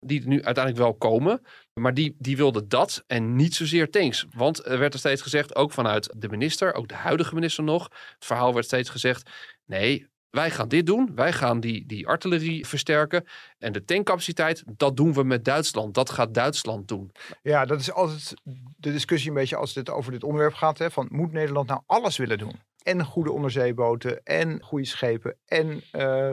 Die 0.00 0.28
nu 0.28 0.42
uiteindelijk 0.42 0.84
wel 0.84 0.94
komen. 0.94 1.42
Maar 1.80 1.94
die, 1.94 2.16
die 2.18 2.36
wilde 2.36 2.66
dat 2.66 3.04
en 3.06 3.36
niet 3.36 3.54
zozeer 3.54 3.90
tanks. 3.90 4.26
Want 4.30 4.66
er 4.66 4.78
werd 4.78 4.92
er 4.92 4.98
steeds 4.98 5.22
gezegd, 5.22 5.56
ook 5.56 5.72
vanuit 5.72 6.14
de 6.16 6.28
minister, 6.28 6.74
ook 6.74 6.88
de 6.88 6.94
huidige 6.94 7.34
minister 7.34 7.64
nog. 7.64 7.82
Het 7.84 8.24
verhaal 8.24 8.54
werd 8.54 8.66
steeds 8.66 8.90
gezegd, 8.90 9.30
nee, 9.64 10.06
wij 10.30 10.50
gaan 10.50 10.68
dit 10.68 10.86
doen. 10.86 11.12
Wij 11.14 11.32
gaan 11.32 11.60
die, 11.60 11.86
die 11.86 12.06
artillerie 12.06 12.66
versterken. 12.66 13.24
En 13.58 13.72
de 13.72 13.84
tankcapaciteit, 13.84 14.62
dat 14.66 14.96
doen 14.96 15.12
we 15.12 15.24
met 15.24 15.44
Duitsland. 15.44 15.94
Dat 15.94 16.10
gaat 16.10 16.34
Duitsland 16.34 16.88
doen. 16.88 17.12
ja, 17.42 17.64
dat 17.64 17.80
is 17.80 17.92
altijd 17.92 18.34
de 18.76 18.92
discussie 18.92 19.28
een 19.28 19.36
beetje 19.36 19.56
als 19.56 19.74
het 19.74 19.90
over 19.90 20.12
dit 20.12 20.24
onderwerp 20.24 20.54
gaat. 20.54 20.78
Hè, 20.78 20.90
van 20.90 21.08
moet 21.10 21.32
Nederland 21.32 21.68
nou 21.68 21.80
alles 21.86 22.16
willen 22.16 22.38
doen? 22.38 22.60
En 22.82 23.04
goede 23.04 23.32
onderzeeboten, 23.32 24.22
en 24.24 24.62
goede 24.62 24.84
schepen, 24.86 25.36
en 25.46 25.82
eh, 25.90 26.30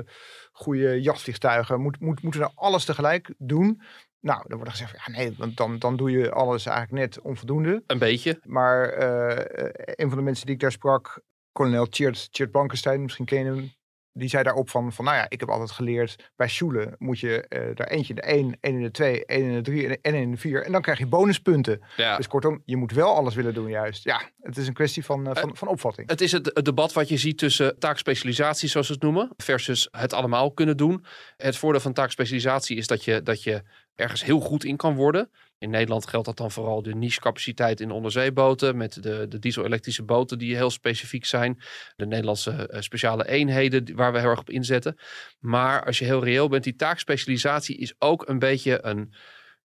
goede 0.51 1.01
jachtvliegtuigen. 1.01 1.81
Moet, 1.81 1.99
moet, 1.99 2.21
moeten 2.21 2.41
we 2.41 2.45
nou 2.45 2.59
alles 2.59 2.85
tegelijk 2.85 3.33
doen? 3.37 3.81
Nou, 4.19 4.43
dan 4.47 4.57
wordt 4.57 4.71
er 4.71 4.71
gezegd, 4.71 4.91
van, 4.91 5.13
ja 5.13 5.19
nee, 5.19 5.35
want 5.37 5.57
dan, 5.57 5.79
dan 5.79 5.95
doe 5.95 6.11
je 6.11 6.31
alles 6.31 6.65
eigenlijk 6.65 6.99
net 6.99 7.21
onvoldoende. 7.21 7.83
Een 7.87 7.99
beetje. 7.99 8.39
Maar 8.43 8.89
eh, 8.89 9.65
eh, 9.65 9.71
een 9.85 10.07
van 10.09 10.17
de 10.17 10.23
mensen 10.23 10.45
die 10.45 10.55
ik 10.55 10.61
daar 10.61 10.71
sprak, 10.71 11.21
kolonel 11.51 11.87
Tjeerd, 11.87 12.31
Tjeerd 12.31 12.51
Blankenstein, 12.51 13.01
misschien 13.01 13.25
ken 13.25 13.39
je 13.39 13.45
hem. 13.45 13.73
Die 14.17 14.29
zei 14.29 14.43
daarop 14.43 14.69
van, 14.69 14.93
van, 14.93 15.05
nou 15.05 15.17
ja, 15.17 15.25
ik 15.29 15.39
heb 15.39 15.49
altijd 15.49 15.71
geleerd, 15.71 16.31
bij 16.35 16.47
Sjoelen 16.47 16.95
moet 16.97 17.19
je 17.19 17.47
eh, 17.47 17.75
daar 17.75 17.87
eentje 17.87 18.13
in 18.13 18.15
de 18.15 18.21
1, 18.21 18.57
één 18.59 18.75
in 18.75 18.81
de 18.81 18.91
2, 18.91 19.25
één 19.25 19.43
in 19.43 19.53
de 19.53 19.61
3 19.61 19.87
en 19.87 20.13
één 20.13 20.21
in 20.21 20.31
de 20.31 20.37
4. 20.37 20.63
En 20.63 20.71
dan 20.71 20.81
krijg 20.81 20.97
je 20.97 21.07
bonuspunten. 21.07 21.81
Ja. 21.95 22.17
Dus 22.17 22.27
kortom, 22.27 22.61
je 22.65 22.75
moet 22.75 22.91
wel 22.91 23.15
alles 23.15 23.35
willen 23.35 23.53
doen 23.53 23.69
juist. 23.69 24.03
Ja, 24.03 24.21
het 24.41 24.57
is 24.57 24.67
een 24.67 24.73
kwestie 24.73 25.05
van, 25.05 25.27
eh, 25.27 25.41
van, 25.41 25.57
van 25.57 25.67
opvatting. 25.67 26.09
Het 26.09 26.21
is 26.21 26.31
het, 26.31 26.51
het 26.53 26.65
debat 26.65 26.93
wat 26.93 27.09
je 27.09 27.17
ziet 27.17 27.37
tussen 27.37 27.79
taakspecialisatie, 27.79 28.69
zoals 28.69 28.87
ze 28.87 28.93
het 28.93 29.01
noemen, 29.01 29.31
versus 29.37 29.87
het 29.91 30.13
allemaal 30.13 30.51
kunnen 30.51 30.77
doen. 30.77 31.05
Het 31.37 31.57
voordeel 31.57 31.81
van 31.81 31.93
taakspecialisatie 31.93 32.77
is 32.77 32.87
dat 32.87 33.03
je, 33.03 33.21
dat 33.21 33.43
je 33.43 33.63
ergens 33.95 34.23
heel 34.23 34.39
goed 34.39 34.63
in 34.63 34.77
kan 34.77 34.95
worden. 34.95 35.29
In 35.57 35.69
Nederland 35.69 36.07
geldt 36.07 36.25
dat 36.25 36.37
dan 36.37 36.51
vooral 36.51 36.81
de 36.81 36.95
niche-capaciteit 36.95 37.79
in 37.79 37.91
onderzeeboten, 37.91 38.77
met 38.77 39.03
de, 39.03 39.25
de 39.27 39.39
diesel-elektrische 39.39 40.03
boten 40.03 40.37
die 40.37 40.55
heel 40.55 40.69
specifiek 40.69 41.25
zijn. 41.25 41.61
De 41.95 42.05
Nederlandse 42.05 42.51
eh, 42.51 42.81
speciale 42.81 43.27
eenheden 43.27 43.95
waar 43.95 44.13
we 44.13 44.19
heel 44.19 44.29
erg 44.29 44.39
op 44.39 44.49
inzetten. 44.49 44.97
Maar 45.39 45.85
als 45.85 45.99
je 45.99 46.05
heel 46.05 46.23
reëel 46.23 46.49
bent, 46.49 46.63
die 46.63 46.75
taakspecialisatie 46.75 47.77
is 47.77 47.93
ook 47.99 48.27
een 48.27 48.39
beetje 48.39 48.85
een, 48.85 49.13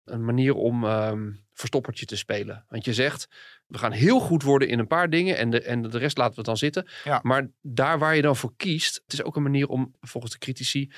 een 0.03 0.25
manier 0.25 0.53
om 0.53 0.85
ehm, 0.85 1.31
verstoppertje 1.53 2.05
te 2.05 2.17
spelen. 2.17 2.65
Want 2.69 2.85
je 2.85 2.93
zegt, 2.93 3.27
we 3.67 3.77
gaan 3.77 3.91
heel 3.91 4.19
goed 4.19 4.43
worden 4.43 4.67
in 4.67 4.79
een 4.79 4.87
paar 4.87 5.09
dingen 5.09 5.37
en 5.37 5.49
de, 5.49 5.61
en 5.61 5.81
de 5.81 5.97
rest 5.97 6.17
laten 6.17 6.35
we 6.35 6.43
dan 6.43 6.57
zitten. 6.57 6.87
Ja. 7.03 7.19
Maar 7.23 7.49
daar 7.61 7.99
waar 7.99 8.15
je 8.15 8.21
dan 8.21 8.35
voor 8.35 8.53
kiest, 8.57 9.01
het 9.03 9.13
is 9.13 9.23
ook 9.23 9.35
een 9.35 9.43
manier 9.43 9.67
om, 9.67 9.95
volgens 10.01 10.33
de 10.33 10.39
critici, 10.39 10.91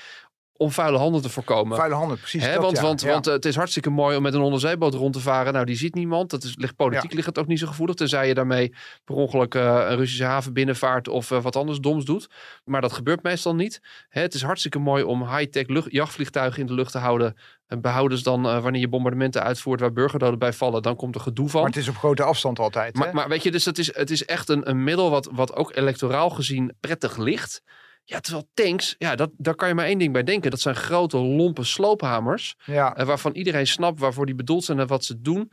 om 0.62 0.70
vuile 0.70 0.98
handen 0.98 1.22
te 1.22 1.28
voorkomen. 1.28 1.76
Vuile 1.76 1.94
handen, 1.94 2.18
precies. 2.18 2.44
Hè, 2.44 2.52
dat, 2.54 2.62
want 2.62 2.76
ja. 2.76 2.82
want, 2.82 3.00
Ja. 3.00 3.10
want 3.10 3.26
eh, 3.26 3.32
het 3.32 3.44
is 3.44 3.56
hartstikke 3.56 3.90
mooi 3.90 4.16
om 4.16 4.22
met 4.22 4.34
een 4.34 4.40
onderzeeboot 4.40 4.94
rond 4.94 5.12
te 5.12 5.20
varen. 5.20 5.52
Nou, 5.52 5.64
die 5.64 5.76
ziet 5.76 5.94
niemand. 5.94 6.30
Dat 6.30 6.42
is, 6.44 6.54
ligt, 6.56 6.76
politiek 6.76 7.10
Ja. 7.10 7.16
ligt 7.16 7.26
het 7.26 7.38
ook 7.38 7.46
niet 7.46 7.58
zo 7.58 7.66
gevoelig. 7.66 7.94
Tenzij 7.96 8.28
je 8.28 8.34
daarmee 8.34 8.74
per 9.04 9.14
ongeluk 9.14 9.54
eh, 9.54 9.62
een 9.62 9.96
Russische 9.96 10.24
haven 10.24 10.52
binnenvaart 10.52 11.08
of 11.08 11.30
eh, 11.30 11.42
wat 11.42 11.56
anders 11.56 11.78
doms 11.78 12.04
doet. 12.04 12.30
Maar 12.64 12.80
dat 12.80 12.92
gebeurt 12.92 13.22
meestal 13.22 13.54
niet. 13.54 13.80
Hè, 14.08 14.20
het 14.20 14.34
is 14.34 14.42
hartstikke 14.42 14.78
mooi 14.78 15.02
om 15.02 15.28
high-tech 15.36 15.66
jachtvliegtuigen 15.90 16.60
in 16.60 16.66
de 16.66 16.74
lucht 16.74 16.92
te 16.92 16.98
houden. 16.98 17.36
En 17.66 17.80
behouden 17.80 18.18
ze 18.18 18.24
dan, 18.24 18.42
wanneer 18.42 18.80
je 18.80 18.88
bombardementen 18.88 19.42
uitvoert 19.42 19.80
waar 19.80 19.92
burgerdoden 19.92 20.38
bij 20.38 20.52
vallen, 20.52 20.82
dan 20.82 20.96
komt 20.96 21.14
er 21.14 21.20
gedoe 21.20 21.48
van. 21.48 21.60
Maar 21.60 21.70
het 21.70 21.78
is 21.78 21.88
op 21.88 21.96
grote 21.96 22.22
afstand 22.22 22.58
altijd. 22.58 22.98
hè? 22.98 23.04
Maar, 23.04 23.14
maar 23.14 23.28
weet 23.28 23.42
je, 23.42 23.50
dus 23.50 23.64
het 23.64 23.78
is, 23.78 23.94
het 23.94 24.10
is 24.10 24.24
echt 24.24 24.48
een, 24.48 24.68
een 24.68 24.84
middel 24.84 25.10
wat, 25.10 25.28
wat 25.32 25.56
ook 25.56 25.76
electoraal 25.76 26.30
gezien 26.30 26.72
prettig 26.80 27.16
ligt. 27.16 27.62
Ja, 28.04 28.20
terwijl 28.20 28.48
tanks, 28.54 28.94
ja, 28.98 29.16
dat, 29.16 29.30
daar 29.36 29.54
kan 29.54 29.68
je 29.68 29.74
maar 29.74 29.86
één 29.86 29.98
ding 29.98 30.12
bij 30.12 30.22
denken. 30.22 30.50
Dat 30.50 30.60
zijn 30.60 30.76
grote, 30.76 31.18
lompe 31.18 31.64
sloophamers. 31.64 32.54
ja, 32.64 32.96
eh, 32.96 33.06
waarvan 33.06 33.32
iedereen 33.32 33.66
snapt 33.66 33.98
waarvoor 33.98 34.26
die 34.26 34.34
bedoeld 34.34 34.64
zijn 34.64 34.78
en 34.78 34.86
wat 34.86 35.04
ze 35.04 35.20
doen. 35.20 35.52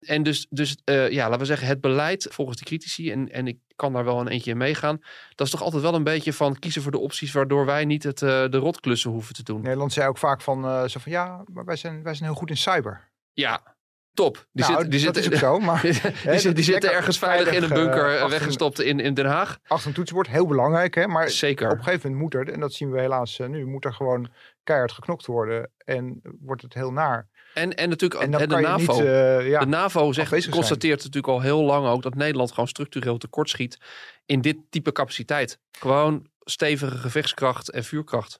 En 0.00 0.22
dus, 0.22 0.46
dus 0.50 0.76
eh, 0.84 1.10
ja, 1.10 1.24
laten 1.24 1.38
we 1.38 1.44
zeggen, 1.44 1.66
het 1.66 1.80
beleid 1.80 2.26
volgens 2.30 2.58
de 2.58 2.64
critici, 2.64 3.10
en, 3.10 3.32
en 3.32 3.46
ik 3.46 3.58
kan 3.76 3.92
daar 3.92 4.04
wel 4.04 4.20
een 4.20 4.28
eentje 4.28 4.50
in 4.50 4.56
meegaan. 4.56 4.98
Dat 5.34 5.46
is 5.46 5.52
toch 5.52 5.62
altijd 5.62 5.82
wel 5.82 5.94
een 5.94 6.04
beetje 6.04 6.32
van 6.32 6.58
kiezen 6.58 6.82
voor 6.82 6.90
de 6.90 6.98
opties 6.98 7.32
waardoor 7.32 7.66
wij 7.66 7.84
niet 7.84 8.02
het, 8.02 8.22
eh, 8.22 8.28
de 8.48 8.56
rotklussen 8.56 9.10
hoeven 9.10 9.34
te 9.34 9.42
doen. 9.42 9.62
Nederland 9.62 9.92
zei 9.92 10.08
ook 10.08 10.18
vaak 10.18 10.40
van, 10.40 10.64
eh, 10.64 10.86
zo 10.86 11.00
van 11.00 11.12
ja, 11.12 11.44
maar 11.52 11.64
wij 11.64 11.76
zijn, 11.76 12.02
wij 12.02 12.14
zijn 12.14 12.28
heel 12.28 12.38
goed 12.38 12.50
in 12.50 12.56
cyber. 12.56 13.10
Ja, 13.32 13.76
top. 14.24 14.46
Die 14.52 14.64
nou, 14.64 14.80
zit, 14.82 14.90
die 14.90 15.04
dat 15.04 15.14
zit, 15.14 15.24
is 15.32 15.32
ook 15.32 15.38
zo, 15.38 15.58
maar 15.58 15.82
die, 15.82 15.92
zit- 16.38 16.64
zitten 16.64 16.92
ergens 16.92 17.18
veilig 17.18 17.52
in 17.52 17.62
een 17.62 17.68
veilig, 17.68 17.86
bunker 17.90 18.04
eh, 18.08 18.14
eh, 18.16 18.22
achter- 18.22 18.38
weggestopt 18.38 18.80
in, 18.80 19.00
in 19.00 19.14
Den 19.14 19.26
Haag. 19.26 19.58
achter 19.66 19.88
een 19.88 19.94
toetsenbord, 19.94 20.28
heel 20.28 20.46
belangrijk 20.46 20.94
hè. 20.94 21.06
Maar 21.06 21.28
Zeker. 21.30 21.70
op 21.70 21.78
een 21.78 21.84
gegeven 21.84 22.10
moment 22.10 22.32
moet 22.34 22.34
er, 22.48 22.52
en 22.54 22.60
dat 22.60 22.72
zien 22.72 22.90
we 22.90 23.00
helaas 23.00 23.38
eh, 23.38 23.46
nu, 23.48 23.66
moet 23.66 23.84
er 23.84 23.94
gewoon 23.94 24.28
keihard 24.64 24.92
geknokt 24.92 25.26
worden. 25.26 25.70
En 25.84 26.20
wordt 26.40 26.62
het 26.62 26.74
heel 26.74 26.92
naar. 26.92 27.28
En, 27.54 27.74
en 27.74 27.88
natuurlijk 27.88 28.20
En 28.22 28.30
de 28.30 28.46
NAVO. 28.46 28.92
niet, 28.92 29.04
eh, 29.04 29.48
ja, 29.48 29.60
de 29.60 29.66
NAVO 29.66 30.12
zegt, 30.12 30.28
zijn. 30.28 30.50
constateert 30.50 30.98
natuurlijk 30.98 31.26
al 31.32 31.40
heel 31.40 31.62
lang 31.62 31.86
ook 31.86 32.02
dat 32.02 32.14
Nederland 32.14 32.50
gewoon 32.50 32.68
structureel 32.68 33.18
tekortschiet 33.18 33.78
in 34.26 34.40
dit 34.40 34.56
type 34.70 34.92
capaciteit. 34.92 35.58
Gewoon 35.78 36.26
stevige 36.40 36.96
gevechtskracht 36.98 37.70
en 37.70 37.84
vuurkracht. 37.84 38.36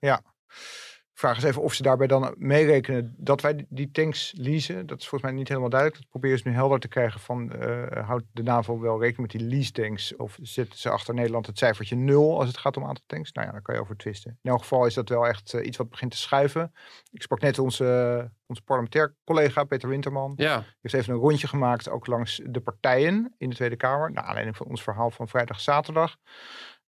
Vraag 1.19 1.35
eens 1.35 1.45
even 1.45 1.63
of 1.63 1.75
ze 1.75 1.83
daarbij 1.83 2.07
dan 2.07 2.35
meerekenen 2.37 3.15
dat 3.17 3.41
wij 3.41 3.67
die 3.69 3.91
tanks 3.91 4.33
leasen. 4.37 4.87
Dat 4.87 4.99
is 4.99 5.09
volgens 5.09 5.31
mij 5.31 5.41
niet 5.41 5.49
helemaal 5.49 5.71
duidelijk. 5.71 6.01
Dat 6.01 6.11
proberen 6.11 6.39
ze 6.39 6.49
nu 6.49 6.55
helder 6.55 6.81
te 6.81 6.89
krijgen 6.89 7.21
van 7.21 7.53
eh, 7.53 8.07
houdt 8.07 8.25
de 8.33 8.43
NAVO 8.43 8.81
wel 8.81 9.01
rekening 9.01 9.33
met 9.33 9.41
die 9.41 9.51
lease 9.51 9.73
tanks? 9.73 10.17
Of 10.17 10.39
zitten 10.43 10.79
ze 10.79 10.91
achter 10.91 11.15
Nederland 11.15 11.47
het 11.47 11.59
cijfertje 11.59 11.97
nul 11.97 12.39
als 12.39 12.49
het 12.49 12.59
gaat 12.59 12.77
om 12.77 12.85
aantal 12.85 13.05
tanks? 13.07 13.33
Nou 13.33 13.47
ja, 13.47 13.53
daar 13.53 13.63
kan 13.63 13.75
je 13.75 13.81
over 13.81 13.97
twisten. 13.97 14.39
In 14.43 14.51
elk 14.51 14.61
geval 14.61 14.87
is 14.87 14.95
dat 14.95 15.09
wel 15.09 15.27
echt 15.27 15.55
eh, 15.55 15.67
iets 15.67 15.77
wat 15.77 15.91
begint 15.91 16.11
te 16.11 16.17
schuiven. 16.17 16.73
Ik 17.11 17.23
sprak 17.23 17.41
net 17.41 17.59
onze, 17.59 18.31
onze 18.47 18.63
parlementair 18.63 19.15
collega 19.25 19.65
Peter 19.65 19.89
Winterman. 19.89 20.33
Ja, 20.37 20.65
heeft 20.81 20.95
even 20.95 21.15
een 21.15 21.21
rondje 21.21 21.49
gemaakt, 21.49 21.89
ook 21.89 22.07
langs 22.07 22.41
de 22.45 22.61
partijen 22.61 23.35
in 23.39 23.51
de 23.51 23.57
Tweede 23.57 23.77
Kamer. 23.77 24.13
Naar 24.13 24.25
aanleiding 24.25 24.57
van 24.57 24.67
ons 24.67 24.83
verhaal 24.83 25.11
van 25.11 25.29
vrijdag, 25.29 25.61
zaterdag. 25.61 26.17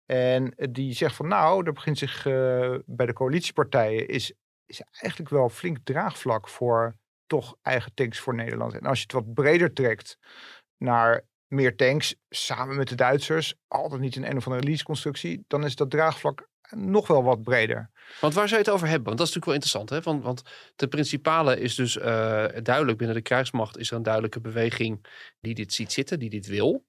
En 0.07 0.55
die 0.71 0.95
zegt 0.95 1.15
van 1.15 1.29
nou, 1.29 1.67
er 1.67 1.73
begint 1.73 1.99
zich 1.99 2.27
eh, 2.27 2.75
bij 2.87 3.07
de 3.07 3.13
coalitiepartijen 3.13 4.09
is, 4.09 4.33
is 4.67 4.81
eigenlijk 4.81 5.31
wel 5.31 5.49
flink 5.49 5.79
draagvlak 5.85 6.49
voor 6.49 6.97
toch 7.27 7.57
eigen 7.63 7.95
tanks 7.95 8.19
voor 8.19 8.35
Nederland. 8.35 8.75
En 8.75 8.87
als 8.87 8.99
je 8.99 9.03
het 9.03 9.13
wat 9.13 9.35
breder 9.35 9.73
trekt 9.73 10.19
naar 10.77 11.25
meer 11.47 11.77
tanks, 11.77 12.15
samen 12.29 12.77
met 12.77 12.89
de 12.89 12.95
Duitsers, 12.95 13.55
altijd 13.69 14.01
niet 14.01 14.17
in 14.17 14.25
een 14.25 14.37
of 14.37 14.47
andere 14.47 14.67
lease-constructie, 14.67 15.45
dan 15.47 15.65
is 15.65 15.77
dat 15.77 15.91
draagvlak 15.91 16.49
nog 16.71 17.07
wel 17.07 17.23
wat 17.23 17.43
breder. 17.43 17.91
Want 18.21 18.35
waar 18.35 18.49
zou 18.49 18.61
je 18.61 18.67
het 18.67 18.75
over 18.75 18.89
hebben? 18.89 19.07
Want 19.07 19.19
dat 19.19 19.29
is 19.29 19.35
natuurlijk 19.35 19.45
wel 19.45 19.55
interessant. 19.55 19.91
Hè? 19.91 20.01
Want, 20.01 20.25
want 20.25 20.43
de 20.77 20.89
principale 20.89 21.61
is 21.61 21.75
dus 21.75 21.97
uh, 21.97 22.05
duidelijk 22.63 22.99
binnen 22.99 23.17
de 23.17 23.23
krijgsmacht 23.23 23.79
is 23.79 23.91
er 23.91 23.97
een 23.97 24.03
duidelijke 24.03 24.41
beweging 24.41 25.07
die 25.41 25.55
dit 25.55 25.73
ziet 25.73 25.93
zitten, 25.93 26.19
die 26.19 26.31
dit 26.31 26.47
wil. 26.47 26.85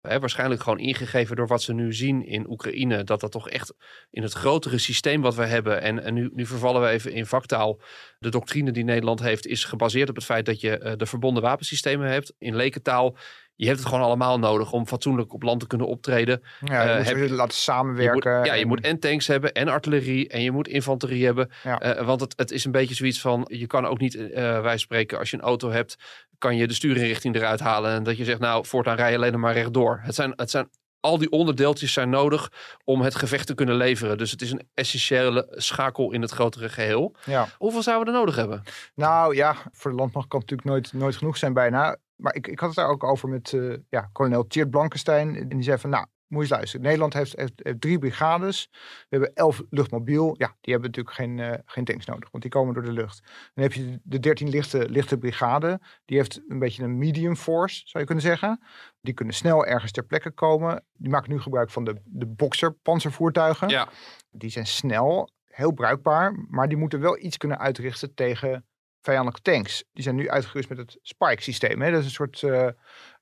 Waarschijnlijk 0.00 0.62
gewoon 0.62 0.78
ingegeven 0.78 1.36
door 1.36 1.46
wat 1.46 1.62
ze 1.62 1.72
nu 1.72 1.94
zien 1.94 2.26
in 2.26 2.50
Oekraïne. 2.50 3.04
Dat 3.04 3.20
dat 3.20 3.32
toch 3.32 3.48
echt 3.50 3.74
in 4.10 4.22
het 4.22 4.32
grotere 4.32 4.78
systeem 4.78 5.20
wat 5.20 5.34
we 5.34 5.44
hebben. 5.44 5.82
En, 5.82 6.02
en 6.02 6.14
nu, 6.14 6.30
nu 6.32 6.46
vervallen 6.46 6.82
we 6.82 6.88
even 6.88 7.12
in 7.12 7.26
vaktaal. 7.26 7.80
De 8.18 8.30
doctrine 8.30 8.70
die 8.70 8.84
Nederland 8.84 9.20
heeft 9.20 9.46
is 9.46 9.64
gebaseerd 9.64 10.08
op 10.08 10.14
het 10.14 10.24
feit 10.24 10.46
dat 10.46 10.60
je 10.60 10.80
uh, 10.82 10.92
de 10.96 11.06
verbonden 11.06 11.42
wapensystemen 11.42 12.08
hebt. 12.08 12.34
In 12.38 12.56
lekentaal 12.56 13.16
je 13.60 13.66
hebt 13.66 13.78
het 13.78 13.88
gewoon 13.88 14.04
allemaal 14.04 14.38
nodig 14.38 14.72
om 14.72 14.86
fatsoenlijk 14.86 15.32
op 15.32 15.42
land 15.42 15.60
te 15.60 15.66
kunnen 15.66 15.86
optreden. 15.86 16.42
Ja, 16.60 16.82
je 16.82 16.88
uh, 16.88 16.96
moet 16.96 17.06
heb, 17.06 17.16
je 17.16 17.32
laten 17.32 17.56
samenwerken. 17.56 18.30
Je 18.30 18.36
moet, 18.36 18.46
ja, 18.46 18.54
je 18.54 18.66
moet 18.66 18.80
en 18.80 18.98
tanks 18.98 19.26
hebben 19.26 19.52
en 19.52 19.68
artillerie 19.68 20.28
en 20.28 20.42
je 20.42 20.50
moet 20.50 20.68
infanterie 20.68 21.24
hebben. 21.24 21.50
Ja. 21.62 21.98
Uh, 21.98 22.06
want 22.06 22.20
het, 22.20 22.32
het 22.36 22.50
is 22.50 22.64
een 22.64 22.72
beetje 22.72 22.94
zoiets 22.94 23.20
van, 23.20 23.46
je 23.52 23.66
kan 23.66 23.86
ook 23.86 23.98
niet, 23.98 24.14
uh, 24.14 24.60
wij 24.60 24.78
spreken, 24.78 25.18
als 25.18 25.30
je 25.30 25.36
een 25.36 25.42
auto 25.42 25.70
hebt, 25.70 25.96
kan 26.38 26.56
je 26.56 26.66
de 26.66 26.74
stuurinrichting 26.74 27.34
eruit 27.34 27.60
halen. 27.60 27.90
En 27.92 28.02
dat 28.02 28.16
je 28.16 28.24
zegt, 28.24 28.40
nou, 28.40 28.66
voortaan 28.66 28.96
rij 28.96 29.10
je 29.10 29.16
alleen 29.16 29.40
maar 29.40 29.52
rechtdoor. 29.52 30.00
Het 30.02 30.14
zijn, 30.14 30.32
het 30.36 30.50
zijn 30.50 30.68
al 31.00 31.18
die 31.18 31.30
onderdeeltjes 31.30 31.92
zijn 31.92 32.10
nodig 32.10 32.52
om 32.84 33.00
het 33.00 33.14
gevecht 33.14 33.46
te 33.46 33.54
kunnen 33.54 33.76
leveren. 33.76 34.18
Dus 34.18 34.30
het 34.30 34.42
is 34.42 34.50
een 34.50 34.68
essentiële 34.74 35.46
schakel 35.50 36.12
in 36.12 36.22
het 36.22 36.30
grotere 36.30 36.68
geheel. 36.68 37.14
Ja. 37.24 37.48
Hoeveel 37.58 37.82
zouden 37.82 38.06
we 38.06 38.12
er 38.12 38.18
nodig 38.18 38.36
hebben? 38.36 38.62
Nou 38.94 39.34
ja, 39.34 39.56
voor 39.72 39.90
de 39.90 39.96
landmacht 39.96 40.28
kan 40.28 40.40
het 40.40 40.50
natuurlijk 40.50 40.68
nooit, 40.68 41.02
nooit 41.02 41.16
genoeg 41.16 41.36
zijn 41.36 41.52
bijna. 41.52 41.96
Maar 42.20 42.34
ik, 42.34 42.46
ik 42.46 42.58
had 42.58 42.68
het 42.68 42.78
daar 42.78 42.88
ook 42.88 43.04
over 43.04 43.28
met 43.28 43.52
uh, 43.52 43.76
ja, 43.88 44.08
kolonel 44.12 44.46
Tjeerd 44.46 44.70
Blankenstein. 44.70 45.36
En 45.36 45.48
die 45.48 45.62
zei 45.62 45.78
van, 45.78 45.90
nou, 45.90 46.06
moet 46.30 46.38
je 46.38 46.48
eens 46.48 46.50
luisteren. 46.50 46.84
Nederland 46.84 47.14
heeft, 47.14 47.36
heeft, 47.36 47.52
heeft, 47.56 47.80
drie 47.80 47.98
brigades. 47.98 48.68
We 48.70 49.06
hebben 49.08 49.34
elf 49.34 49.62
luchtmobiel. 49.70 50.34
Ja, 50.38 50.56
die 50.60 50.72
hebben 50.72 50.90
natuurlijk 50.90 51.16
geen, 51.16 51.38
uh, 51.38 51.52
geen 51.64 51.84
tanks 51.84 52.04
nodig, 52.04 52.30
want 52.30 52.42
die 52.42 52.52
komen 52.52 52.74
door 52.74 52.82
de 52.82 52.92
lucht. 52.92 53.22
Dan 53.54 53.64
heb 53.64 53.72
je 53.72 54.00
de 54.02 54.20
dertien 54.20 54.48
lichte, 54.48 54.88
lichte 54.88 55.18
brigade. 55.18 55.80
Die 56.04 56.16
heeft 56.16 56.40
een 56.48 56.58
beetje 56.58 56.82
een 56.82 56.98
medium 56.98 57.36
force, 57.36 57.82
zou 57.84 57.98
je 57.98 58.04
kunnen 58.04 58.24
zeggen. 58.24 58.60
Die 59.00 59.14
kunnen 59.14 59.34
snel 59.34 59.66
ergens 59.66 59.92
ter 59.92 60.04
plekke 60.04 60.30
komen. 60.30 60.84
Die 60.92 61.10
maken 61.10 61.30
nu 61.30 61.40
gebruik 61.40 61.70
van 61.70 61.84
de, 61.84 62.00
de 62.04 62.26
boxer 62.26 62.72
panzervoertuigen. 62.72 63.68
Ja. 63.68 63.88
Die 64.30 64.50
zijn 64.50 64.66
snel, 64.66 65.30
heel 65.46 65.72
bruikbaar. 65.72 66.46
Maar 66.48 66.68
die 66.68 66.78
moeten 66.78 67.00
wel 67.00 67.18
iets 67.18 67.36
kunnen 67.36 67.58
uitrichten 67.58 68.14
tegen 68.14 68.64
vijandelijke 69.00 69.50
tanks. 69.50 69.84
Die 69.92 70.02
zijn 70.02 70.16
nu 70.16 70.30
uitgerust 70.30 70.68
met 70.68 70.78
het 70.78 70.98
Spike-systeem. 71.02 71.78
Dat 71.78 71.98
is 71.98 72.04
een 72.04 72.10
soort 72.10 72.42
uh, 72.42 72.68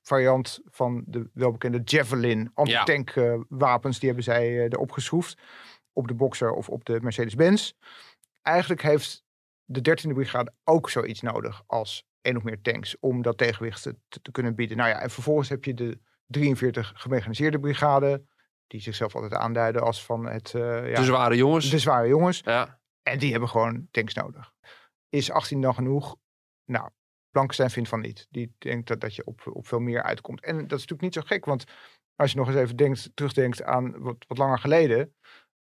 variant 0.01 0.59
van 0.65 1.03
de 1.05 1.29
welbekende 1.33 1.81
Javelin 1.83 2.51
anti-tank 2.53 3.15
uh, 3.15 3.35
wapens. 3.49 3.99
Die 3.99 4.07
hebben 4.07 4.25
zij 4.25 4.49
uh, 4.49 4.63
erop 4.63 4.91
geschroefd. 4.91 5.41
Op 5.93 6.07
de 6.07 6.13
Boxer 6.13 6.51
of 6.51 6.69
op 6.69 6.85
de 6.85 6.99
Mercedes-Benz. 7.01 7.71
Eigenlijk 8.41 8.81
heeft 8.81 9.23
de 9.63 9.97
13e 10.01 10.13
brigade 10.13 10.53
ook 10.63 10.89
zoiets 10.89 11.21
nodig 11.21 11.63
als 11.65 12.07
één 12.21 12.37
of 12.37 12.43
meer 12.43 12.61
tanks. 12.61 12.99
Om 12.99 13.21
dat 13.21 13.37
tegenwicht 13.37 13.81
te, 13.81 13.95
te, 14.21 14.31
kunnen 14.31 14.55
bieden. 14.55 14.77
Nou 14.77 14.89
ja, 14.89 15.01
en 15.01 15.09
vervolgens 15.09 15.49
heb 15.49 15.63
je 15.63 15.73
de 15.73 15.99
43 16.25 16.91
gemechaniseerde 16.95 17.59
brigade. 17.59 18.23
Die 18.67 18.81
zichzelf 18.81 19.15
altijd 19.15 19.33
aanduiden 19.33 19.81
als 19.81 20.05
van 20.05 20.25
het... 20.25 20.49
ja, 20.51 20.81
de 20.81 21.03
zware 21.03 21.35
jongens. 21.35 21.69
De 21.69 21.79
zware 21.79 22.07
jongens. 22.07 22.41
Ja. 22.45 22.79
En 23.03 23.19
die 23.19 23.31
hebben 23.31 23.49
gewoon 23.49 23.87
tanks 23.91 24.13
nodig. 24.13 24.53
Is 25.09 25.31
18 25.31 25.61
dan 25.61 25.73
genoeg? 25.73 26.15
Nou, 26.65 26.89
Blankenstein 27.31 27.69
vindt 27.69 27.89
van 27.89 27.99
niet. 27.99 28.27
Die 28.29 28.55
denkt 28.57 28.87
dat, 28.87 29.01
dat 29.01 29.15
je 29.15 29.25
op, 29.25 29.41
op 29.53 29.67
veel 29.67 29.79
meer 29.79 30.03
uitkomt. 30.03 30.41
En 30.41 30.55
dat 30.55 30.79
is 30.79 30.87
natuurlijk 30.87 31.01
niet 31.01 31.13
zo 31.13 31.21
gek, 31.21 31.45
want 31.45 31.63
als 32.15 32.31
je 32.31 32.37
nog 32.37 32.47
eens 32.47 32.57
even 32.57 32.75
denkt, 32.75 33.11
terugdenkt 33.13 33.63
aan 33.63 33.99
wat, 33.99 34.15
wat 34.27 34.37
langer 34.37 34.59
geleden, 34.59 35.15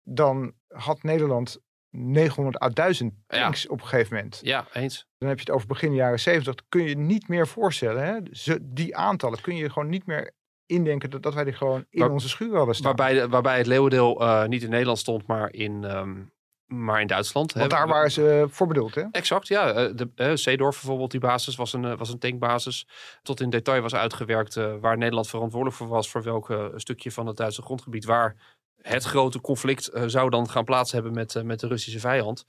dan 0.04 0.54
had 0.68 1.04
Nederland 1.04 1.58
900 1.90 2.62
à 2.62 2.70
1000 2.70 3.14
tanks 3.28 3.62
ja. 3.62 3.70
op 3.70 3.82
een 3.82 3.88
gegeven 3.88 4.16
moment. 4.16 4.40
Ja, 4.44 4.68
eens. 4.74 5.08
Dan 5.18 5.30
heb 5.30 5.38
je 5.38 5.46
het 5.46 5.54
over 5.54 5.68
begin 5.68 5.94
jaren 5.94 6.20
70. 6.20 6.56
Dat 6.56 6.66
kun 6.70 6.84
je 6.84 6.98
niet 6.98 7.28
meer 7.28 7.48
voorstellen. 7.48 8.04
Hè? 8.04 8.20
Ze, 8.32 8.60
die 8.62 8.96
aantallen 8.96 9.42
kun 9.42 9.56
je 9.56 9.70
gewoon 9.70 9.90
niet 9.90 10.06
meer 10.06 10.36
indenken 10.66 11.10
dat, 11.10 11.24
dat 11.24 11.34
wij 11.34 11.44
die 11.44 11.54
gewoon 11.54 11.86
in 11.90 12.00
Waar, 12.00 12.12
onze 12.12 12.30
schuur 12.30 12.56
hadden 12.56 12.76
staan. 12.76 12.96
Waarbij, 12.96 13.20
de, 13.20 13.30
waarbij 13.30 13.58
het 13.58 13.68
leeuwendeel 13.68 14.22
uh, 14.22 14.46
niet 14.46 14.64
in 14.64 14.70
Nederland 14.70 14.98
stond, 14.98 15.28
maar 15.28 15.54
in, 15.54 15.84
um, 15.84 16.32
maar 16.68 17.02
in 17.02 17.08
Duitsland. 17.08 17.54
Want 17.54 17.70
daar 17.70 17.88
waren 17.88 18.12
ze 18.12 18.48
voor 18.50 18.68
bedoeld, 18.68 18.96
hè? 18.96 19.04
Exact, 19.12 19.48
ja. 19.48 19.88
De 19.88 20.10
uh, 20.16 20.32
Zeedorf 20.34 20.76
bijvoorbeeld, 20.76 21.12
die 21.12 21.20
basis 21.20 21.56
was 21.56 21.74
een, 21.74 21.98
was 21.98 22.10
een 22.10 22.20
tankbasis. 22.20 22.88
Tot 23.24 23.42
in 23.42 23.50
detail 23.50 23.82
was 23.82 23.96
uitgewerkt 23.96 24.56
uh, 24.56 24.74
waar 24.80 24.98
Nederland 24.98 25.28
verantwoordelijk 25.28 25.78
voor 25.78 25.88
was. 25.88 26.10
Voor 26.10 26.24
welk 26.24 26.72
stukje 26.76 27.12
van 27.12 27.28
het 27.28 27.38
Duitse 27.38 27.62
grondgebied. 27.62 28.06
Waar 28.06 28.36
het 28.82 29.04
grote 29.04 29.42
conflict 29.42 29.92
zou 30.06 30.30
dan 30.30 30.50
gaan 30.50 30.66
plaats 30.66 30.92
hebben 30.92 31.14
met, 31.14 31.44
met 31.44 31.60
de 31.60 31.68
Russische 31.68 32.00
vijand. 32.00 32.46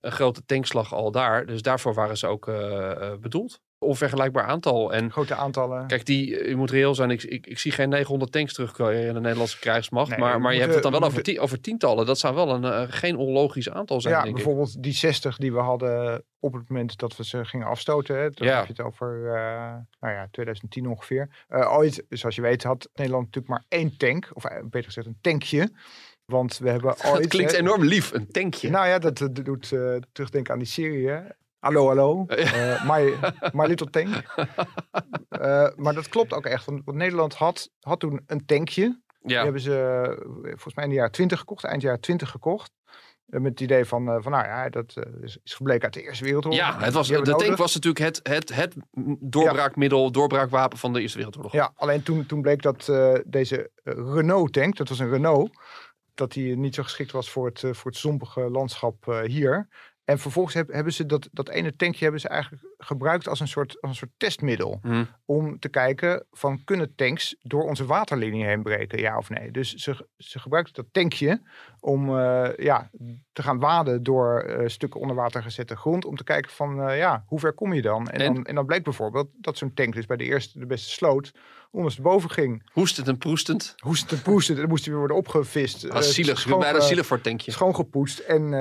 Een 0.00 0.12
grote 0.12 0.44
tankslag 0.44 0.94
al 0.94 1.10
daar. 1.10 1.46
Dus 1.46 1.62
daarvoor 1.62 1.94
waren 1.94 2.16
ze 2.16 2.26
ook 2.26 2.44
bedoeld 3.20 3.60
onvergelijkbaar 3.82 4.44
aantal. 4.44 4.92
En 4.92 5.12
grote 5.12 5.34
aantallen. 5.34 5.86
Kijk, 5.86 6.06
die, 6.06 6.48
je 6.48 6.56
moet 6.56 6.70
reëel 6.70 6.94
zijn. 6.94 7.10
Ik, 7.10 7.22
ik, 7.22 7.46
ik 7.46 7.58
zie 7.58 7.72
geen 7.72 7.88
900 7.88 8.32
tanks 8.32 8.52
terugkomen 8.52 9.06
in 9.06 9.14
de 9.14 9.20
Nederlandse 9.20 9.58
krijgsmacht. 9.58 10.10
Nee, 10.10 10.18
maar 10.18 10.40
maar 10.40 10.54
je 10.54 10.60
hebt 10.60 10.74
het 10.74 10.82
dan 10.82 10.92
wel 10.92 11.02
over, 11.02 11.40
over 11.40 11.60
tientallen. 11.60 12.06
Dat 12.06 12.18
zou 12.18 12.34
wel 12.34 12.50
een 12.50 12.64
uh, 12.64 12.82
geen 12.88 13.16
onlogisch 13.16 13.70
aantal 13.70 14.00
zijn. 14.00 14.14
Ja, 14.14 14.22
denk 14.22 14.34
bijvoorbeeld 14.34 14.74
ik. 14.74 14.82
die 14.82 14.92
60 14.92 15.36
die 15.36 15.52
we 15.52 15.58
hadden 15.58 16.24
op 16.40 16.52
het 16.52 16.68
moment 16.68 16.98
dat 16.98 17.16
we 17.16 17.24
ze 17.24 17.44
gingen 17.44 17.66
afstoten. 17.66 18.16
Hè, 18.16 18.22
Ja. 18.22 18.56
heb 18.56 18.66
je 18.66 18.72
het 18.72 18.80
over 18.80 19.16
uh, 19.24 19.32
nou 20.00 20.14
ja, 20.14 20.28
2010 20.30 20.88
ongeveer. 20.88 21.44
Uh, 21.50 21.72
ooit, 21.72 22.04
zoals 22.08 22.34
je 22.34 22.42
weet, 22.42 22.62
had 22.62 22.88
Nederland 22.94 23.24
natuurlijk 23.24 23.54
maar 23.54 23.64
één 23.68 23.96
tank. 23.96 24.30
Of 24.32 24.42
beter 24.42 24.84
gezegd 24.84 25.06
een 25.06 25.18
tankje. 25.20 25.70
Want 26.24 26.58
we 26.58 26.70
hebben 26.70 26.90
ooit... 27.06 27.22
Dat 27.22 27.26
klinkt 27.26 27.52
enorm 27.52 27.84
lief, 27.84 28.12
een 28.12 28.30
tankje. 28.30 28.70
Nou 28.70 28.86
ja, 28.86 28.98
dat, 28.98 29.18
dat 29.18 29.34
doet 29.34 29.70
uh, 29.70 29.96
terugdenken 30.12 30.52
aan 30.52 30.58
die 30.58 30.68
serie. 30.68 31.10
Hallo, 31.62 31.86
hallo. 31.86 32.26
Uh, 32.28 32.84
my, 32.84 33.14
my 33.52 33.66
Little 33.66 33.90
Tank. 33.90 34.08
Uh, 35.30 35.68
maar 35.84 35.94
dat 35.94 36.08
klopt 36.08 36.32
ook 36.32 36.46
echt. 36.46 36.64
Want, 36.64 36.92
Nederland 36.92 37.34
had, 37.34 37.70
had 37.80 38.00
toen 38.00 38.20
een 38.26 38.46
tankje. 38.46 39.00
Die 39.20 39.36
hebben 39.36 39.60
ze 39.60 40.16
volgens 40.42 40.74
mij 40.74 40.84
in 40.84 40.90
de 40.90 40.96
jaren 40.96 41.12
20 41.12 41.38
gekocht. 41.38 41.64
Eind 41.64 41.82
jaren 41.82 42.00
20 42.00 42.30
gekocht. 42.30 42.72
Uh, 43.28 43.40
met 43.40 43.50
het 43.50 43.60
idee 43.60 43.84
van, 43.84 44.22
van 44.22 44.32
nou 44.32 44.44
ja, 44.44 44.68
dat 44.68 44.96
is, 45.20 45.38
is 45.44 45.54
gebleken 45.54 45.82
uit 45.82 45.94
de 45.94 46.02
Eerste 46.02 46.24
Wereldoorlog. 46.24 46.60
Ja, 46.60 46.78
het 46.78 46.92
was, 46.92 47.08
de 47.08 47.22
tank 47.22 47.56
was 47.56 47.74
natuurlijk 47.74 48.04
het, 48.04 48.20
het, 48.22 48.54
het 48.54 48.74
doorbraakmiddel, 49.20 50.04
ja. 50.04 50.10
doorbraakwapen 50.10 50.78
van 50.78 50.92
de 50.92 51.00
Eerste 51.00 51.16
Wereldoorlog. 51.16 51.52
Ja, 51.52 51.72
alleen 51.76 52.02
toen, 52.02 52.26
toen 52.26 52.42
bleek 52.42 52.62
dat 52.62 52.84
deze 53.26 53.70
Renault 53.84 54.52
tank, 54.52 54.76
dat 54.76 54.88
was 54.88 54.98
een 54.98 55.10
Renault, 55.10 55.50
dat 56.14 56.32
die 56.32 56.56
niet 56.56 56.74
zo 56.74 56.82
geschikt 56.82 57.12
was 57.12 57.30
voor 57.30 57.46
het, 57.46 57.60
voor 57.60 57.90
het 57.90 58.00
zompige 58.00 58.50
landschap 58.50 59.22
hier. 59.24 59.68
En 60.04 60.18
vervolgens 60.18 60.54
heb, 60.54 60.68
hebben 60.68 60.92
ze 60.92 61.06
dat, 61.06 61.28
dat 61.32 61.48
ene 61.48 61.76
tankje 61.76 62.02
hebben 62.02 62.20
ze 62.20 62.28
eigenlijk 62.28 62.62
gebruikt 62.78 63.28
als 63.28 63.40
een 63.40 63.48
soort, 63.48 63.80
als 63.80 63.90
een 63.90 63.96
soort 63.96 64.12
testmiddel. 64.16 64.78
Hmm. 64.82 65.08
Om 65.24 65.58
te 65.58 65.68
kijken 65.68 66.26
van 66.30 66.64
kunnen 66.64 66.94
tanks 66.94 67.36
door 67.42 67.62
onze 67.62 67.84
waterlinie 67.84 68.44
heen 68.44 68.62
breken, 68.62 68.98
ja 68.98 69.18
of 69.18 69.30
nee. 69.30 69.50
Dus 69.50 69.74
ze, 69.74 70.06
ze 70.16 70.38
gebruikten 70.38 70.74
dat 70.74 70.92
tankje 70.92 71.42
om 71.80 72.08
uh, 72.08 72.48
ja, 72.56 72.90
te 73.32 73.42
gaan 73.42 73.58
waden 73.58 74.02
door 74.02 74.44
uh, 74.46 74.68
stukken 74.68 75.00
onder 75.00 75.16
water 75.16 75.42
gezette 75.42 75.76
grond. 75.76 76.04
Om 76.04 76.16
te 76.16 76.24
kijken 76.24 76.50
van 76.50 76.88
uh, 76.88 76.98
ja, 76.98 77.24
hoe 77.26 77.38
ver 77.38 77.52
kom 77.52 77.72
je 77.72 77.82
dan? 77.82 78.08
En, 78.08 78.20
en? 78.20 78.34
dan? 78.34 78.44
en 78.44 78.54
dan 78.54 78.66
bleek 78.66 78.84
bijvoorbeeld 78.84 79.28
dat 79.34 79.58
zo'n 79.58 79.74
tank 79.74 79.94
dus 79.94 80.06
bij 80.06 80.16
de 80.16 80.24
eerste 80.24 80.58
de 80.58 80.66
beste 80.66 80.90
sloot 80.90 81.32
ondersteboven 81.70 82.30
ging. 82.30 82.70
Hoestend 82.72 83.08
en 83.08 83.18
proestend. 83.18 83.74
Hoestend 83.76 84.12
en 84.12 84.22
proestend. 84.22 84.56
En 84.56 84.62
dan 84.62 84.70
moest 84.70 84.84
hij 84.84 84.92
weer 84.92 85.02
worden 85.02 85.18
opgevist. 85.18 85.90
Ah, 85.90 86.00
zielig. 86.00 86.40
Schoon, 86.40 86.60
bijna 86.60 86.80
zielig 86.80 87.06
voor 87.06 87.16
het 87.16 87.26
tankje. 87.26 87.50
Schoongepoetst. 87.50 88.18
En 88.18 88.52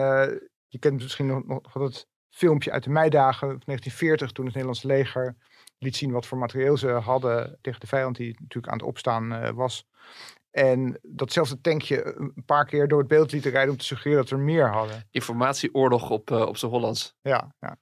je 0.72 0.80
kent 0.80 1.02
misschien 1.02 1.26
nog, 1.26 1.46
nog 1.46 1.72
dat 1.74 2.08
filmpje 2.30 2.72
uit 2.72 2.84
de 2.84 2.90
meidagen 2.90 3.48
van 3.48 3.62
1940, 3.66 4.32
toen 4.32 4.46
het 4.46 4.54
Nederlandse 4.54 4.88
leger 4.88 5.36
liet 5.78 5.96
zien 5.96 6.12
wat 6.12 6.26
voor 6.26 6.38
materieel 6.38 6.78
ze 6.78 6.88
hadden 6.88 7.58
tegen 7.62 7.80
de 7.80 7.88
vijand 7.88 8.16
die 8.16 8.38
natuurlijk 8.40 8.74
aan 8.74 8.80
het 8.80 8.88
opstaan 8.88 9.34
uh, 9.34 9.50
was. 9.50 9.88
En 10.52 11.00
datzelfde 11.02 11.62
tankje 11.62 12.16
een 12.18 12.46
paar 12.46 12.66
keer 12.66 12.88
door 12.88 13.00
het 13.00 13.08
beeld 13.08 13.32
lieten 13.32 13.52
rijden 13.52 13.72
om 13.72 13.78
te 13.78 13.86
suggereren 13.86 14.22
dat 14.22 14.32
we 14.32 14.36
er 14.36 14.42
meer 14.42 14.68
hadden. 14.68 15.08
Informatieoorlog 15.12 16.10
op, 16.10 16.32
uh, 16.32 16.42
op 16.42 16.58
zijn 16.58 16.72
Hollands. 16.72 17.16
Ja, 17.22 17.56
ja. 17.60 17.78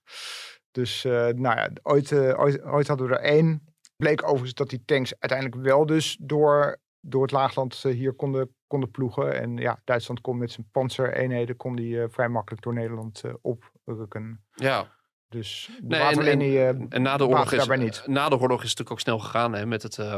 dus 0.72 1.04
uh, 1.04 1.12
nou 1.14 1.56
ja, 1.56 1.70
ooit, 1.82 2.14
ooit, 2.14 2.64
ooit 2.64 2.88
hadden 2.88 3.08
we 3.08 3.16
er 3.16 3.22
één. 3.22 3.74
Bleek 3.96 4.24
overigens 4.24 4.54
dat 4.54 4.70
die 4.70 4.84
tanks 4.86 5.14
uiteindelijk 5.20 5.62
wel 5.62 5.86
dus 5.86 6.18
door, 6.22 6.80
door 7.00 7.22
het 7.22 7.32
laagland 7.32 7.84
hier 7.84 8.14
konden 8.14 8.54
konden 8.70 8.92
ploegen. 8.92 9.42
En 9.42 9.58
ja, 9.58 9.82
Duitsland 9.86 10.22
kon 10.22 10.38
met 10.38 10.52
zijn 10.52 10.68
panzereenheden 10.72 11.56
kon 11.56 11.76
die 11.76 11.96
uh, 11.96 12.04
vrij 12.10 12.30
makkelijk 12.30 12.64
door 12.64 12.74
Nederland 12.74 13.24
uh, 13.26 13.34
oprukken. 13.42 14.44
Ja. 14.54 14.98
Dus 15.30 15.70
de 15.82 15.88
nee, 15.88 16.00
waterlinie 16.00 16.60
en, 16.64 16.80
en, 16.80 16.90
en 16.90 17.02
na 17.02 17.18
de 17.18 17.28
oorlog 17.28 17.52
is 17.52 17.68
niet. 17.68 18.04
Na 18.06 18.30
de 18.30 18.40
oorlog 18.40 18.64
is 18.64 18.70
het 18.70 18.78
natuurlijk 18.78 18.92
ook 18.92 19.00
snel 19.00 19.20
gegaan 19.20 19.54
hè, 19.54 19.66
met 19.66 19.84
het, 19.84 19.98
uh, 19.98 20.16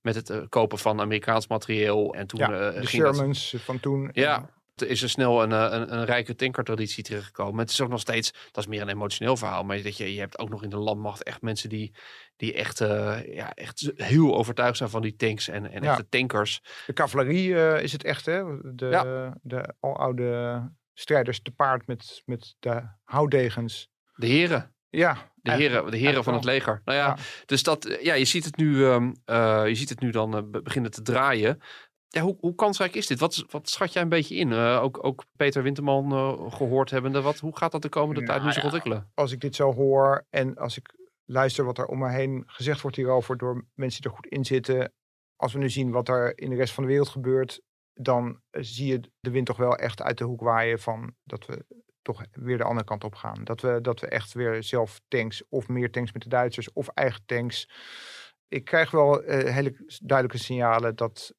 met 0.00 0.14
het 0.14 0.48
kopen 0.48 0.78
van 0.78 1.00
Amerikaans 1.00 1.46
materieel. 1.46 2.14
En 2.14 2.26
toen 2.26 2.40
ja, 2.40 2.70
de 2.70 2.86
Shermans 2.86 3.50
dat... 3.50 3.60
van 3.60 3.80
toen. 3.80 4.08
Ja. 4.12 4.50
Is 4.74 5.02
er 5.02 5.08
snel 5.10 5.42
een, 5.42 5.52
eh, 5.52 5.68
een, 5.70 5.92
een 5.92 6.04
rijke 6.04 6.34
tankertraditie 6.34 7.02
terechtgekomen. 7.04 7.58
Het 7.60 7.70
is 7.70 7.80
ook 7.80 7.88
nog 7.88 8.00
steeds, 8.00 8.30
dat 8.50 8.64
is 8.64 8.66
meer 8.70 8.80
een 8.80 8.88
emotioneel 8.88 9.36
verhaal. 9.36 9.64
Maar 9.64 9.82
dat 9.82 9.96
je, 9.96 10.14
je 10.14 10.20
hebt 10.20 10.38
ook 10.38 10.48
nog 10.48 10.62
in 10.62 10.70
de 10.70 10.76
landmacht 10.76 11.22
echt 11.22 11.42
mensen 11.42 11.68
die, 11.68 11.94
die 12.36 12.54
echt, 12.54 12.80
eh, 12.80 13.34
ja, 13.34 13.54
echt 13.54 13.92
heel 13.96 14.36
overtuigd 14.36 14.76
zijn 14.76 14.88
van 14.90 15.02
die 15.02 15.16
tanks 15.16 15.48
en, 15.48 15.70
en 15.72 15.82
Ja. 15.82 15.90
echte 15.90 16.08
tankers. 16.08 16.60
De 16.86 16.92
cavalerie 16.92 17.54
eh, 17.60 17.82
is 17.82 17.92
het 17.92 18.04
echt, 18.04 18.26
hè? 18.26 18.42
De, 18.74 19.30
de 19.42 19.74
aloude 19.80 20.70
strijders 20.94 21.40
te 21.42 21.50
paard 21.50 21.86
met, 21.86 22.22
met 22.24 22.54
de 22.58 22.82
houtdegens. 23.04 23.88
De 24.14 24.26
heren. 24.26 24.74
Ja, 24.88 25.32
De 25.34 25.52
heren, 25.52 25.90
de 25.90 25.96
heren 25.96 26.24
van 26.24 26.34
het 26.34 26.44
leger. 26.44 26.80
Nou 26.84 26.98
ja, 26.98 27.06
Ja. 27.06 27.16
dus 27.46 27.62
dat, 27.62 27.98
ja, 28.02 28.14
je 28.14 28.24
ziet 28.24 28.44
het 28.44 28.56
nu, 28.56 28.84
ehm, 28.86 29.12
eh, 29.24 29.62
je 29.66 29.74
ziet 29.74 29.88
het 29.88 30.00
nu 30.00 30.10
dan 30.10 30.50
be- 30.50 30.62
beginnen 30.62 30.90
te 30.90 31.02
draaien. 31.02 31.60
Ja, 32.12 32.22
hoe, 32.22 32.36
hoe 32.40 32.54
kansrijk 32.54 32.94
is 32.94 33.06
dit? 33.06 33.18
Wat, 33.18 33.44
wat 33.50 33.68
schat 33.68 33.92
jij 33.92 34.02
een 34.02 34.08
beetje 34.08 34.34
in? 34.34 34.52
Eh, 34.52 34.82
ook, 34.82 35.04
ook 35.04 35.24
Peter 35.36 35.62
Winterman 35.62 36.12
eh, 36.12 36.52
gehoord 36.52 36.90
hebbende. 36.90 37.20
Wat, 37.20 37.38
hoe 37.38 37.56
gaat 37.56 37.72
dat 37.72 37.82
de 37.82 37.88
komende 37.88 38.22
tijd 38.22 38.42
nu 38.42 38.52
zich 38.52 38.64
ontwikkelen? 38.64 39.10
Als 39.14 39.32
ik 39.32 39.40
dit 39.40 39.54
zo 39.54 39.74
hoor 39.74 40.26
en 40.30 40.56
als 40.56 40.76
ik 40.76 40.94
luister 41.24 41.64
wat 41.64 41.78
er 41.78 41.86
om 41.86 41.98
me 41.98 42.10
heen 42.10 42.42
gezegd 42.46 42.80
wordt 42.80 42.96
hierover 42.96 43.36
door 43.36 43.64
mensen 43.74 44.02
die 44.02 44.10
er 44.10 44.16
goed 44.16 44.26
in 44.26 44.44
zitten. 44.44 44.92
Als 45.36 45.52
we 45.52 45.58
nu 45.58 45.70
zien 45.70 45.90
wat 45.90 46.08
er 46.08 46.38
in 46.38 46.50
de 46.50 46.56
rest 46.56 46.74
van 46.74 46.82
de 46.82 46.88
wereld 46.88 47.08
gebeurt, 47.08 47.62
dan 47.94 48.40
eh, 48.50 48.62
zie 48.62 48.86
je 48.86 49.00
de 49.20 49.30
wind 49.30 49.46
toch 49.46 49.56
wel 49.56 49.76
echt 49.76 50.02
uit 50.02 50.18
de 50.18 50.24
hoek 50.24 50.40
waaien 50.40 50.78
van 50.78 51.14
dat 51.24 51.46
we 51.46 51.64
toch 52.02 52.24
weer 52.32 52.58
de 52.58 52.64
andere 52.64 52.86
kant 52.86 53.04
op 53.04 53.14
gaan. 53.14 53.44
Dat 53.44 53.60
we, 53.60 53.78
dat 53.80 54.00
we 54.00 54.06
echt 54.06 54.32
weer 54.32 54.62
zelf 54.62 55.00
tanks 55.08 55.42
of 55.48 55.68
meer 55.68 55.90
tanks 55.90 56.12
met 56.12 56.22
de 56.22 56.28
Duitsers 56.28 56.72
of 56.72 56.88
eigen 56.88 57.22
tanks. 57.26 57.68
Ik 58.48 58.64
krijg 58.64 58.90
wel 58.90 59.22
eh, 59.22 59.54
hele 59.54 59.86
duidelijke 60.02 60.44
signalen 60.44 60.96
dat 60.96 61.34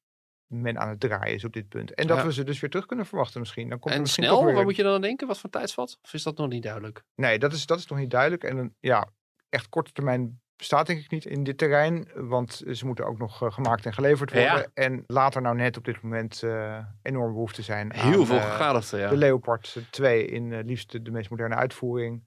men 0.46 0.78
aan 0.78 0.88
het 0.88 1.00
draaien 1.00 1.34
is 1.34 1.44
op 1.44 1.52
dit 1.52 1.68
punt. 1.68 1.94
En 1.94 2.06
dat 2.06 2.16
Ja. 2.18 2.24
we 2.24 2.32
ze 2.32 2.44
dus 2.44 2.60
weer 2.60 2.70
terug 2.70 2.86
kunnen 2.86 3.06
verwachten 3.06 3.40
misschien. 3.40 3.68
Dan 3.68 3.78
komt 3.78 3.90
er 3.90 3.96
En 3.96 4.00
misschien 4.02 4.24
snel, 4.24 4.36
toch 4.36 4.44
weer 4.46 4.54
waar 4.54 4.64
moet 4.64 4.76
je 4.76 4.82
dan 4.82 4.94
aan 4.94 5.00
denken? 5.00 5.26
Wat 5.26 5.38
voor 5.38 5.50
tijdsvat? 5.50 5.98
Of 6.02 6.14
is 6.14 6.22
dat 6.22 6.36
nog 6.36 6.48
niet 6.48 6.62
duidelijk? 6.62 7.02
Nee, 7.14 7.38
dat 7.38 7.52
is, 7.52 7.66
dat 7.66 7.78
is 7.78 7.86
nog 7.86 7.98
niet 7.98 8.10
duidelijk. 8.10 8.44
En 8.44 8.76
ja, 8.80 9.08
echt 9.48 9.68
korte 9.68 9.92
termijn 9.92 10.40
bestaat 10.56 10.86
denk 10.86 11.00
ik 11.00 11.10
niet 11.10 11.24
in 11.24 11.44
dit 11.44 11.58
terrein. 11.58 12.08
Want 12.14 12.62
ze 12.72 12.86
moeten 12.86 13.06
ook 13.06 13.18
nog 13.18 13.42
eh, 13.42 13.52
gemaakt 13.52 13.86
en 13.86 13.92
geleverd 13.92 14.30
Ja. 14.32 14.50
worden. 14.52 14.70
En 14.74 15.04
later 15.06 15.42
nou 15.42 15.56
net 15.56 15.76
op 15.76 15.84
dit 15.84 16.02
moment 16.02 16.42
eh 16.42 16.78
enorm 17.02 17.32
behoefte 17.32 17.62
zijn 17.62 17.92
Heel 17.92 18.20
aan, 18.20 18.26
veel 18.26 18.36
eh, 18.36 18.50
gegadigden, 18.50 19.00
ja. 19.00 19.08
de 19.08 19.16
Leopard 19.16 19.76
2 19.90 20.26
in 20.26 20.60
liefst 20.60 20.90
de, 20.92 21.02
de 21.02 21.10
meest 21.10 21.30
moderne 21.30 21.54
uitvoering. 21.54 22.24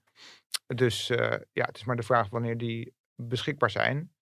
Dus 0.66 1.06
ja, 1.52 1.64
het 1.64 1.76
is 1.76 1.84
maar 1.84 1.96
de 1.96 2.02
vraag 2.02 2.28
wanneer 2.28 2.56
die 2.58 2.94
beschikbaar 3.22 3.70
zijn. 3.70 4.12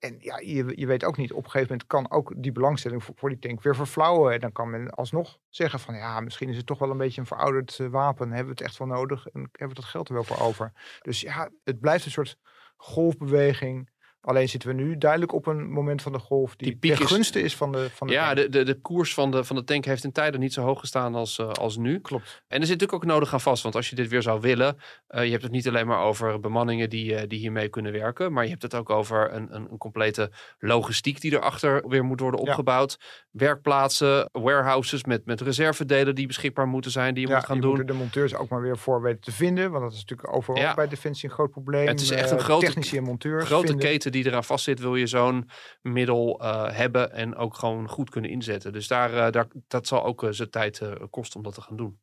En 0.00 0.16
ja, 0.18 0.38
je, 0.38 0.72
je 0.74 0.86
weet 0.86 1.04
ook 1.04 1.16
niet, 1.16 1.32
op 1.32 1.44
een 1.44 1.50
gegeven 1.50 1.68
moment 1.70 1.86
kan 1.86 2.10
ook 2.10 2.32
die 2.36 2.52
belangstelling 2.52 3.04
voor, 3.04 3.28
die 3.28 3.38
tank 3.38 3.62
weer 3.62 3.76
verflauwen. 3.76 4.32
En 4.32 4.40
dan 4.40 4.52
kan 4.52 4.70
men 4.70 4.90
alsnog 4.90 5.38
zeggen 5.48 5.80
van 5.80 5.94
ja, 5.94 6.20
misschien 6.20 6.48
is 6.48 6.56
het 6.56 6.66
toch 6.66 6.78
wel 6.78 6.90
een 6.90 6.96
beetje 6.96 7.20
een 7.20 7.26
verouderd 7.26 7.78
eh, 7.78 7.86
wapen. 7.86 8.26
Hebben 8.26 8.44
we 8.44 8.50
het 8.50 8.60
echt 8.60 8.78
wel 8.78 8.88
nodig 8.88 9.26
en 9.26 9.40
hebben 9.40 9.68
we 9.68 9.74
dat 9.74 9.84
geld 9.84 10.08
er 10.08 10.14
wel 10.14 10.24
voor 10.24 10.40
over? 10.40 10.72
Dus 11.02 11.20
ja, 11.20 11.50
het 11.64 11.80
blijft 11.80 12.04
een 12.04 12.10
soort 12.10 12.36
golfbeweging. 12.76 13.90
Alleen 14.22 14.48
zitten 14.48 14.68
we 14.68 14.74
nu 14.74 14.98
duidelijk 14.98 15.32
op 15.32 15.46
een 15.46 15.70
moment 15.70 16.02
van 16.02 16.12
de 16.12 16.18
golf 16.18 16.56
die, 16.56 16.76
Die 16.80 16.92
ten 16.94 17.04
is- 17.04 17.10
gunste 17.12 17.40
is 17.42 17.56
van 17.56 17.72
de, 17.72 17.90
van 17.94 18.06
de 18.06 18.12
Ja, 18.12 18.24
tank. 18.26 18.36
de, 18.36 18.48
de, 18.48 18.62
de 18.64 18.80
koers 18.80 19.14
van 19.14 19.30
de, 19.30 19.44
van 19.44 19.56
de 19.56 19.64
tank 19.64 19.84
heeft 19.84 20.04
in 20.04 20.12
tijden 20.12 20.40
niet 20.40 20.52
zo 20.52 20.62
hoog 20.62 20.80
gestaan 20.80 21.14
als, 21.14 21.38
eh, 21.38 21.48
als 21.48 21.76
nu. 21.76 21.98
Klopt. 22.00 22.42
En 22.48 22.60
er 22.60 22.66
zit 22.66 22.80
natuurlijk 22.80 22.92
ook 22.92 23.04
nodig 23.10 23.32
aan 23.32 23.40
vast. 23.40 23.62
Want 23.62 23.74
als 23.74 23.90
je 23.90 23.96
dit 23.96 24.08
weer 24.08 24.22
zou 24.22 24.40
willen, 24.40 24.76
eh, 25.06 25.24
je 25.24 25.30
hebt 25.30 25.42
het 25.42 25.52
niet 25.52 25.68
alleen 25.68 25.86
maar 25.86 26.00
over 26.02 26.40
bemanningen 26.40 26.90
die, 26.90 27.14
eh, 27.14 27.28
die 27.28 27.38
hiermee 27.38 27.68
kunnen 27.68 27.92
werken. 27.92 28.32
Maar 28.32 28.44
je 28.44 28.50
hebt 28.50 28.62
het 28.62 28.74
ook 28.74 28.90
over 28.90 29.32
een, 29.34 29.54
een, 29.54 29.66
een 29.70 29.78
complete 29.78 30.30
logistiek 30.58 31.20
die 31.20 31.32
erachter 31.32 31.88
weer 31.88 32.04
moet 32.04 32.20
worden 32.20 32.40
Ja. 32.44 32.46
opgebouwd. 32.48 32.98
Werkplaatsen, 33.30 34.28
warehouses 34.32 35.04
met, 35.04 35.26
met 35.26 35.40
reservedelen 35.40 36.14
die 36.14 36.26
beschikbaar 36.26 36.66
moeten 36.66 36.90
zijn, 36.90 37.14
die 37.14 37.22
je 37.22 37.28
Ja, 37.28 37.36
moet 37.36 37.44
gaan 37.46 37.56
je 37.56 37.62
doen. 37.62 37.76
moet 37.76 37.86
de 37.86 37.92
monteurs 37.92 38.34
ook 38.34 38.48
maar 38.48 38.60
weer 38.62 38.78
voor 38.78 39.02
weten 39.02 39.20
te 39.20 39.32
vinden. 39.32 39.70
Want 39.70 39.82
dat 39.82 39.92
is 39.92 39.98
natuurlijk 40.00 40.34
overal 40.36 40.60
Ja. 40.62 40.74
bij 40.74 40.88
Defensie 40.88 41.28
een 41.28 41.34
groot 41.34 41.50
probleem. 41.50 41.86
Het 41.86 42.00
is 42.00 42.10
echt 42.10 42.30
een 42.30 42.40
grote- 42.40 42.66
Technici 42.66 42.96
en 42.96 43.02
monteurs 43.02 43.44
grote 43.46 43.66
vinden. 43.66 43.86
keten 43.86 44.09
die 44.10 44.26
eraan 44.26 44.44
vastzit, 44.44 44.80
wil 44.80 44.96
je 44.96 45.06
zo'n 45.06 45.50
middel 45.82 46.40
eh, 46.40 46.68
hebben 46.70 47.12
en 47.12 47.36
ook 47.36 47.54
gewoon 47.54 47.88
goed 47.88 48.10
kunnen 48.10 48.30
inzetten. 48.30 48.72
Dus 48.72 48.88
daar, 48.88 49.14
eh, 49.14 49.32
daar, 49.32 49.46
dat 49.68 49.86
zal 49.86 50.04
ook 50.04 50.24
eh, 50.24 50.30
zijn 50.30 50.50
tijd 50.50 50.82
kosten 51.10 51.36
om 51.36 51.42
dat 51.42 51.54
te 51.54 51.60
gaan 51.60 51.76
doen. 51.76 51.98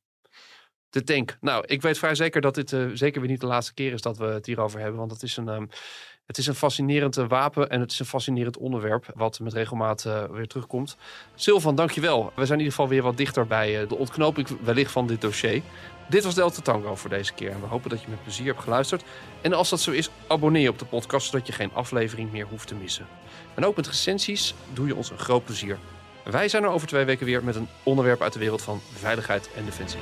De 0.89 1.03
tank. 1.03 1.37
Nou, 1.41 1.63
ik 1.67 1.81
weet 1.81 1.97
vrij 1.97 2.15
zeker 2.15 2.41
dat 2.41 2.55
dit 2.55 2.75
zeker 2.93 3.21
weer 3.21 3.29
niet 3.29 3.39
de 3.39 3.47
laatste 3.47 3.73
keer 3.73 3.93
is 3.93 4.01
dat 4.01 4.17
we 4.17 4.25
het 4.25 4.45
hierover 4.45 4.79
hebben. 4.79 4.99
Want 4.99 5.11
het 5.11 5.23
is 5.23 5.37
een, 5.37 5.47
ehm, 5.47 5.65
het 6.25 6.37
is 6.37 6.47
een 6.47 6.55
fascinerend 6.55 7.15
wapen 7.15 7.69
en 7.69 7.79
het 7.79 7.91
is 7.91 7.99
een 7.99 8.05
fascinerend 8.05 8.57
onderwerp 8.57 9.11
wat 9.15 9.39
met 9.39 9.53
regelmaat 9.53 10.03
weer 10.31 10.47
terugkomt. 10.47 10.97
Silvan, 11.35 11.75
dankjewel. 11.75 12.23
We 12.35 12.45
zijn 12.45 12.59
in 12.59 12.65
ieder 12.65 12.73
geval 12.73 12.87
weer 12.87 13.01
wat 13.01 13.17
dichter 13.17 13.47
bij 13.47 13.87
de 13.87 13.97
ontknoping 13.97 14.47
wellicht 14.63 14.91
van 14.91 15.07
dit 15.07 15.21
dossier. 15.21 15.61
Dit 16.09 16.23
was 16.23 16.35
Delta 16.35 16.61
Tango 16.61 16.95
voor 16.95 17.09
deze 17.09 17.33
keer 17.33 17.51
en 17.51 17.61
we 17.61 17.67
hopen 17.67 17.89
dat 17.89 18.01
je 18.01 18.07
met 18.09 18.23
plezier 18.23 18.45
hebt 18.45 18.59
geluisterd. 18.59 19.03
En 19.41 19.53
als 19.53 19.69
dat 19.69 19.79
zo 19.79 19.91
is, 19.91 20.09
abonneer 20.27 20.61
je 20.61 20.69
op 20.69 20.79
de 20.79 20.85
podcast 20.85 21.25
zodat 21.29 21.47
je 21.47 21.53
geen 21.53 21.73
aflevering 21.73 22.31
meer 22.31 22.45
hoeft 22.45 22.67
te 22.67 22.75
missen. 22.75 23.07
En 23.53 23.65
ook 23.65 23.75
met 23.75 23.87
recensies 23.87 24.53
doe 24.73 24.87
je 24.87 24.95
ons 24.95 25.09
een 25.09 25.17
groot 25.17 25.45
plezier. 25.45 25.77
Wij 26.23 26.47
zijn 26.47 26.63
er 26.63 26.69
over 26.69 26.87
twee 26.87 27.05
weken 27.05 27.25
weer 27.25 27.43
met 27.43 27.55
een 27.55 27.67
onderwerp 27.83 28.21
uit 28.21 28.33
de 28.33 28.39
wereld 28.39 28.61
van 28.61 28.81
veiligheid 28.93 29.49
en 29.55 29.65
defensie. 29.65 29.99